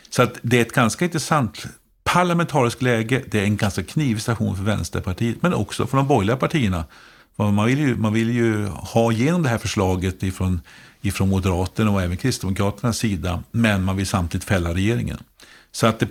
[0.09, 1.65] Så att det är ett ganska intressant
[2.03, 3.23] parlamentariskt läge.
[3.27, 6.85] Det är en ganska knivig station för Vänsterpartiet, men också för de borgerliga partierna.
[7.43, 10.61] Man vill ju, man vill ju ha igenom det här förslaget ifrån,
[11.01, 15.17] ifrån Moderaterna och även Kristdemokraternas sida, men man vill samtidigt fälla regeringen.
[15.71, 16.07] Så att det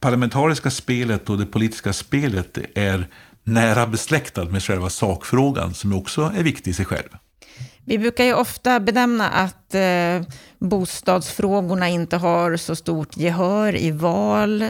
[0.00, 3.08] parlamentariska spelet och det politiska spelet är
[3.44, 7.08] nära besläktad med själva sakfrågan, som också är viktig i sig själv.
[7.84, 10.22] Vi brukar ju ofta benämna att eh,
[10.58, 14.64] bostadsfrågorna inte har så stort gehör i val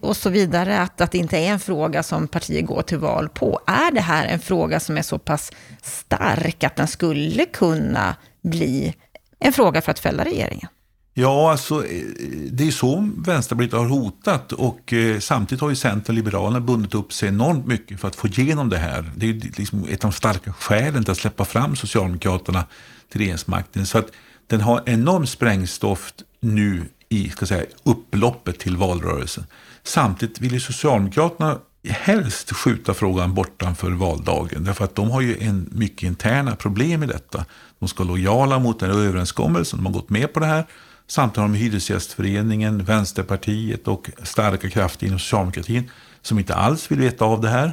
[0.00, 3.28] och så vidare, att, att det inte är en fråga som partier går till val
[3.28, 3.60] på.
[3.66, 5.52] Är det här en fråga som är så pass
[5.82, 8.94] stark att den skulle kunna bli
[9.38, 10.68] en fråga för att fälla regeringen?
[11.14, 12.02] Ja, alltså, eh,
[12.50, 16.94] det är så Vänsterpartiet har hotat och eh, samtidigt har ju Centern och Liberalerna bundit
[16.94, 19.10] upp sig enormt mycket för att få igenom det här.
[19.16, 22.64] Det är liksom ett av de starka skälen till att släppa fram Socialdemokraterna
[23.08, 23.86] till regeringsmakten.
[23.86, 24.06] Så att
[24.46, 29.44] den har enormt sprängstoff nu i ska säga, upploppet till valrörelsen.
[29.82, 34.64] Samtidigt vill ju Socialdemokraterna helst skjuta frågan bortanför valdagen.
[34.64, 37.44] Därför att de har ju en, mycket interna problem i detta.
[37.78, 40.66] De ska lojala mot den överenskommelsen, de har gått med på det här.
[41.06, 45.90] Samtidigt har de Hyresgästföreningen, Vänsterpartiet och starka krafter inom socialdemokratin
[46.22, 47.72] som inte alls vill veta av det här.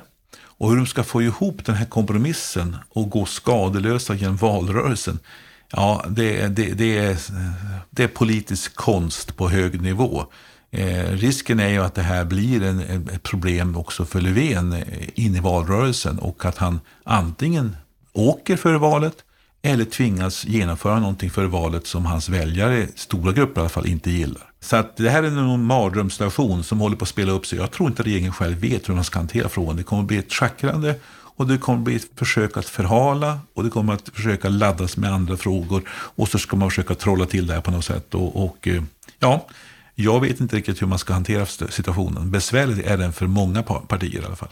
[0.58, 5.20] Och hur de ska få ihop den här kompromissen och gå skadelösa genom valrörelsen.
[5.76, 7.18] Ja, det, det, det, är,
[7.90, 10.26] det är politisk konst på hög nivå.
[10.72, 14.84] Eh, risken är ju att det här blir en, ett problem också för Löfven eh,
[15.16, 17.78] in i valrörelsen och att han antingen
[18.14, 19.16] åker före valet
[19.62, 24.12] eller tvingas genomföra någonting före valet som hans väljare, stora grupper i alla fall, inte
[24.12, 24.44] gillar.
[24.60, 27.60] Så att det här är en mardrömsstation som håller på att spela upp sig.
[27.60, 29.76] Jag tror inte regeringen själv vet hur man ska hantera frågan.
[29.76, 30.96] Det kommer att bli ett schackrande
[31.36, 35.14] och det kommer bli ett försök att förhala och det kommer att försöka laddas med
[35.14, 38.16] andra frågor och så ska man försöka trolla till det här på något sätt.
[38.16, 38.84] Och, och eh,
[39.20, 39.48] ja,
[39.98, 42.32] jag vet inte riktigt hur man ska hantera situationen.
[42.32, 44.50] Besvärlig är den för många partier i alla fall.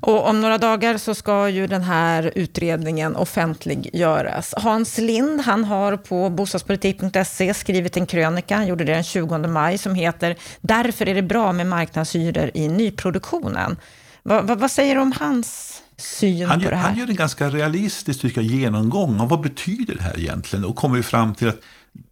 [0.00, 4.54] Och om några dagar så ska ju den här utredningen offentliggöras.
[4.56, 9.78] Hans Lind, han har på bostadspolitik.se skrivit en krönika, han gjorde det den 20 maj,
[9.78, 13.76] som heter “Därför är det bra med marknadshyror i nyproduktionen”.
[14.22, 16.88] Va, va, vad säger du om hans syn han på det här?
[16.88, 20.76] Han gör en ganska realistisk tycker jag, genomgång av vad betyder det här egentligen och
[20.76, 21.60] kommer fram till att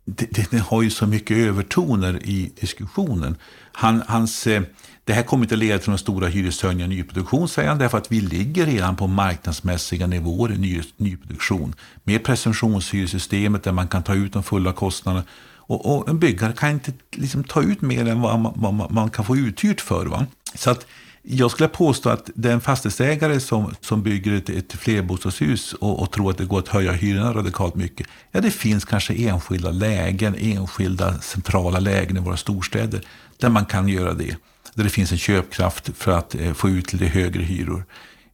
[0.04, 3.36] det, det, har ju så mycket övertoner i diskussionen.
[3.72, 4.62] Han, hans, eh,
[5.04, 7.98] det här kommer inte att leda till några stora hyreshöjningar i nyproduktion, säger han, därför
[7.98, 11.74] att vi ligger redan på marknadsmässiga nivåer i ny, nyproduktion.
[12.04, 15.24] Med presumtionshyresystemet där man kan ta ut de fulla kostnaderna.
[15.66, 19.10] Och, och en byggare kan inte liksom ta ut mer än vad man, vad man,
[19.10, 20.06] kan få uthyrt för.
[20.06, 20.26] Va?
[20.54, 20.86] Så att
[21.22, 26.30] jag skulle påstå att den fastighetsägare som, som bygger ett, ett flerbostadshus och, och tror
[26.30, 28.06] att det går att höja hyrorna radikalt mycket.
[28.30, 33.00] Ja, det finns kanske enskilda lägen, enskilda centrala lägen i våra storstäder
[33.36, 34.36] där man kan göra det.
[34.74, 37.84] Där det finns en köpkraft för att eh, få ut lite högre hyror.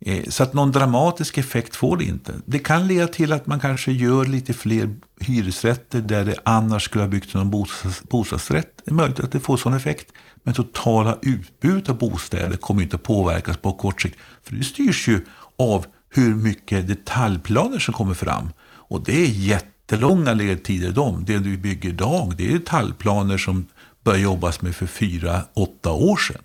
[0.00, 2.34] Eh, så att någon dramatisk effekt får det inte.
[2.46, 7.04] Det kan leda till att man kanske gör lite fler hyresrätter där det annars skulle
[7.04, 8.82] ha byggts någon bostads, bostadsrätt.
[8.84, 10.12] Det är möjligt att det får sån effekt.
[10.42, 14.18] Men totala utbudet av bostäder kommer inte att påverkas på kort sikt.
[14.42, 15.24] För det styrs ju
[15.58, 18.48] av hur mycket detaljplaner som kommer fram.
[18.62, 21.24] Och det är jättelånga ledtider de.
[21.24, 23.66] Det vi bygger idag, det är detaljplaner som
[24.04, 26.42] började jobbas med för fyra, åtta år sedan.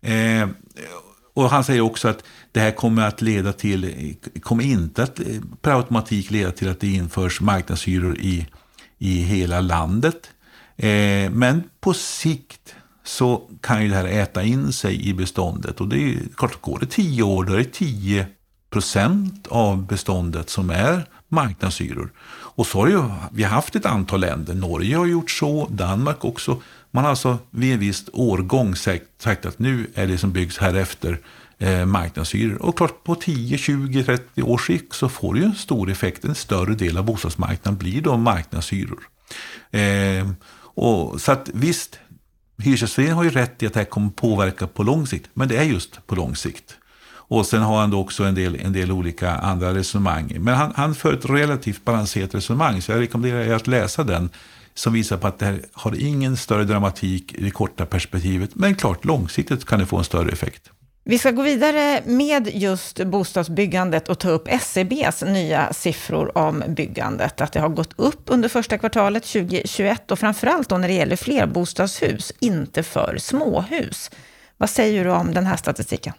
[0.00, 0.48] Eh,
[1.34, 5.20] och han säger också att det här kommer att leda till, kommer inte att
[5.62, 8.46] per automatik leda till att det införs marknadshyror i,
[8.98, 10.30] i hela landet.
[10.76, 12.74] Eh, men på sikt
[13.04, 15.80] så kan ju det här äta in sig i beståndet.
[15.80, 18.26] Och det är klart, går det tio år, då är det 10
[18.70, 22.12] procent av beståndet som är marknadshyror.
[22.56, 26.24] Och så har ju, vi har haft ett antal länder, Norge har gjort så, Danmark
[26.24, 26.62] också.
[26.94, 30.58] Man har alltså vid en viss årgång sagt, sagt att nu är det som byggs
[30.58, 31.20] här efter
[31.58, 32.62] eh, marknadshyror.
[32.62, 36.24] Och klart på 10, 20, 30 års sikt så får det ju en stor effekt.
[36.24, 39.08] En större del av bostadsmarknaden blir då marknadshyror.
[39.70, 40.28] Eh,
[40.74, 41.98] och, så att visst,
[42.58, 45.56] Hyresgästföreningen har ju rätt i att det här kommer påverka på lång sikt, men det
[45.56, 46.76] är just på lång sikt.
[47.06, 50.36] Och sen har han då också en del, en del olika andra resonemang.
[50.40, 54.30] Men han, han för ett relativt balanserat resonemang, så jag rekommenderar er att läsa den.
[54.74, 58.50] Som visar på att det här har ingen större dramatik i det korta perspektivet.
[58.54, 60.70] Men klart, långsiktigt kan det få en större effekt.
[61.06, 67.40] Vi ska gå vidare med just bostadsbyggandet och ta upp SCBs nya siffror om byggandet.
[67.40, 71.16] Att det har gått upp under första kvartalet 2021 och framförallt då när det gäller
[71.16, 74.10] flerbostadshus, inte för småhus.
[74.56, 76.12] Vad säger du om den här statistiken?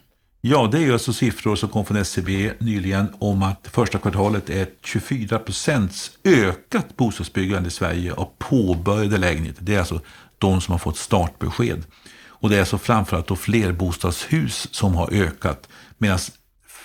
[0.48, 4.68] Ja, det är alltså siffror som kom från SCB nyligen om att första kvartalet är
[4.84, 9.62] 24 procents ökat bostadsbyggande i Sverige av påbörjade lägenheter.
[9.62, 10.00] Det är alltså
[10.38, 11.84] de som har fått startbesked.
[12.26, 15.68] Och det är alltså framförallt då flerbostadshus som har ökat.
[15.98, 16.18] Medan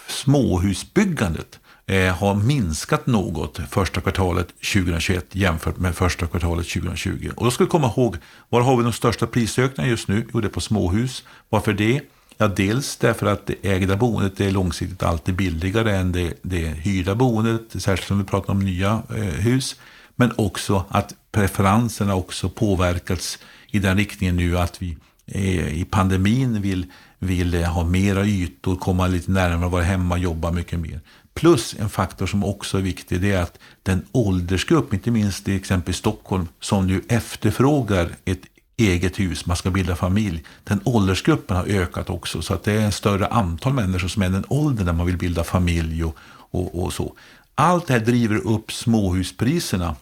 [0.08, 7.32] småhusbyggandet eh, har minskat något första kvartalet 2021 jämfört med första kvartalet 2020.
[7.36, 8.18] Och då ska vi komma ihåg,
[8.50, 10.28] var har vi de största prisökningarna just nu?
[10.34, 11.24] Jo, det är på småhus.
[11.50, 12.02] Varför det?
[12.42, 17.16] Ja, dels därför att det ägda boendet är långsiktigt alltid billigare än det, det hyrda
[17.16, 19.76] boendet, särskilt om vi pratar om nya eh, hus.
[20.16, 23.40] Men också att preferenserna också påverkats
[23.72, 26.86] i den riktningen nu att vi eh, i pandemin vill,
[27.20, 31.00] vill ha mera ytor, komma lite närmare, vara hemma, jobba mycket mer.
[31.34, 35.56] Plus en faktor som också är viktig, det är att den åldersgrupp, inte minst i
[35.56, 38.42] exempel Stockholm, som nu efterfrågar ett
[38.88, 40.44] eget hus, man ska bilda familj.
[40.64, 44.30] Den åldersgruppen har ökat också, så att det är en större antal människor som är
[44.30, 46.18] den åldern när man vill bilda familj och,
[46.52, 47.14] och, och så.
[47.56, 49.96] Allt det här driver upp småhuspriserna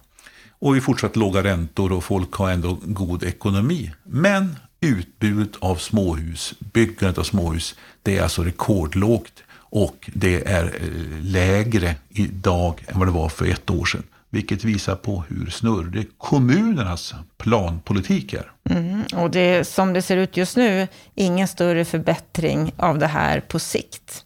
[0.60, 3.92] Och vi fortsatt låga räntor och folk har ändå god ekonomi.
[4.04, 11.24] Men utbudet av småhus, byggandet av småhus, det är alltså rekordlågt och det är eh,
[11.24, 14.04] lägre idag än vad det var för ett år sedan.
[14.30, 18.52] Vilket visar på hur snurrig kommunernas planpolitik är.
[18.70, 23.40] Mm, och det, som det ser ut just nu, ingen större förbättring av det här
[23.40, 24.26] på sikt.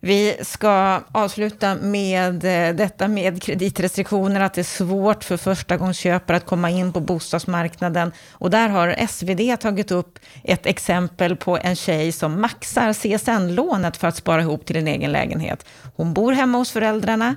[0.00, 6.46] Vi ska avsluta med eh, detta med kreditrestriktioner, att det är svårt för förstagångsköpare att
[6.46, 8.12] komma in på bostadsmarknaden.
[8.30, 14.08] Och där har SvD tagit upp ett exempel på en tjej som maxar CSN-lånet för
[14.08, 15.66] att spara ihop till en egen lägenhet.
[15.96, 17.36] Hon bor hemma hos föräldrarna,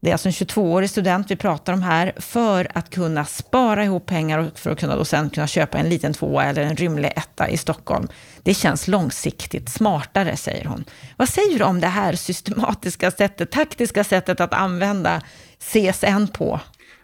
[0.00, 4.06] det är alltså en 22-årig student vi pratar om här, för att kunna spara ihop
[4.06, 7.12] pengar och för att kunna då sen kunna köpa en liten tvåa eller en rymlig
[7.16, 8.08] etta i Stockholm.
[8.42, 10.84] Det känns långsiktigt smartare, säger hon.
[11.16, 15.22] Vad säger du om det här systematiska sättet, taktiska sättet att använda
[15.58, 16.60] CSN på?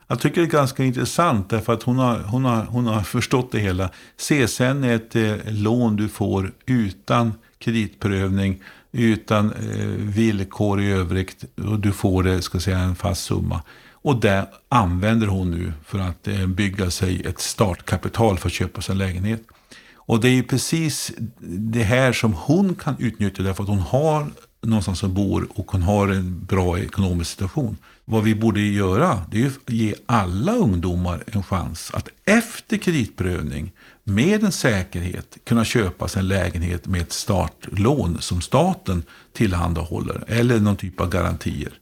[0.06, 3.52] Jag tycker det är ganska intressant därför att hon har, hon har, hon har förstått
[3.52, 3.90] det hela.
[4.16, 8.62] CSN är ett eh, lån du får utan kreditprövning
[8.92, 11.44] utan eh, villkor i övrigt.
[11.56, 13.62] Och du får det, ska säga, en fast summa.
[13.92, 18.80] Och det använder hon nu för att eh, bygga sig ett startkapital för att köpa
[18.80, 19.42] sig en lägenhet.
[19.94, 24.26] Och det är ju precis det här som hon kan utnyttja därför att hon har
[24.62, 27.76] någonstans att bor och hon har en bra ekonomisk situation.
[28.04, 33.72] Vad vi borde göra det är att ge alla ungdomar en chans att efter kreditprövning
[34.04, 40.60] med en säkerhet kunna köpa sig en lägenhet med ett startlån som staten tillhandahåller eller
[40.60, 41.72] någon typ av garantier.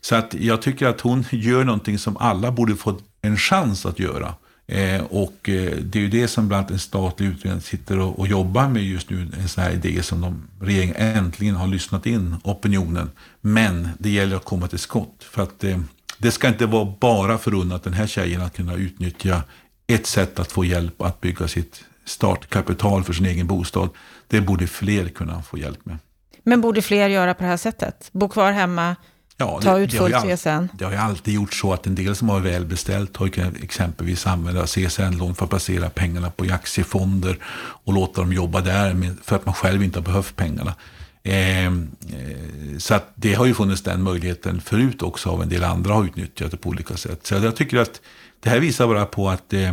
[0.00, 3.98] Så att jag tycker att hon gör någonting som alla borde få en chans att
[3.98, 4.34] göra.
[4.66, 8.18] Eh, och eh, det är ju det som bland annat en statlig utredning sitter och,
[8.18, 9.28] och, jobbar med just nu.
[9.40, 13.10] En sån här idé som de, regeringen äntligen har lyssnat in opinionen.
[13.40, 15.16] Men det gäller att komma till skott.
[15.30, 15.78] För att eh,
[16.18, 19.42] det ska inte vara bara förunnat den här tjejen att kunna utnyttja
[19.86, 23.88] ett sätt att få hjälp att bygga sitt startkapital för sin egen bostad.
[24.28, 25.98] Det borde fler kunna få hjälp med.
[26.42, 28.08] Men borde fler göra på det här sättet?
[28.12, 28.96] Bo kvar hemma,
[29.36, 30.68] ja, ta ut fullt CSN?
[30.78, 33.30] Det har ju alltid gjort så att en del som har välbeställt har
[33.62, 37.36] exempelvis använda CSN-lån för att placera pengarna på aktiefonder
[37.84, 40.74] och låta dem jobba där för att man själv inte har behövt pengarna.
[41.22, 45.64] Ehm, eh, så att det har ju funnits den möjligheten förut också av en del
[45.64, 47.26] andra har utnyttjat det på olika sätt.
[47.26, 48.00] Så jag tycker att
[48.44, 49.68] det här visar bara på att eh,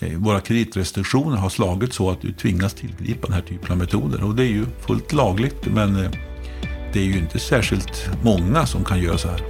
[0.00, 4.24] eh, våra kreditrestriktioner har slagit så att du tvingas tillgripa den här typen av metoder.
[4.24, 6.10] Och det är ju fullt lagligt, men eh,
[6.92, 9.40] det är ju inte särskilt många som kan göra så här.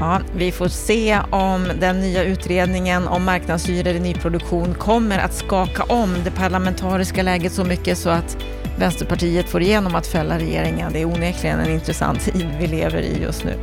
[0.00, 5.82] Ja, vi får se om den nya utredningen om marknadshyror i nyproduktion kommer att skaka
[5.82, 8.36] om det parlamentariska läget så mycket så att
[8.78, 10.92] Vänsterpartiet får igenom att fälla regeringen.
[10.92, 13.54] Det är onekligen en intressant tid vi lever i just nu.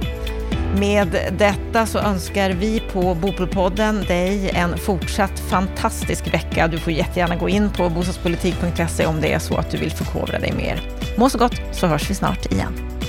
[0.79, 6.67] Med detta så önskar vi på Bopolpodden dig en fortsatt fantastisk vecka.
[6.67, 10.39] Du får jättegärna gå in på bostadspolitik.se om det är så att du vill förkovra
[10.39, 10.81] dig mer.
[11.17, 13.02] Må så gott så hörs vi snart igen.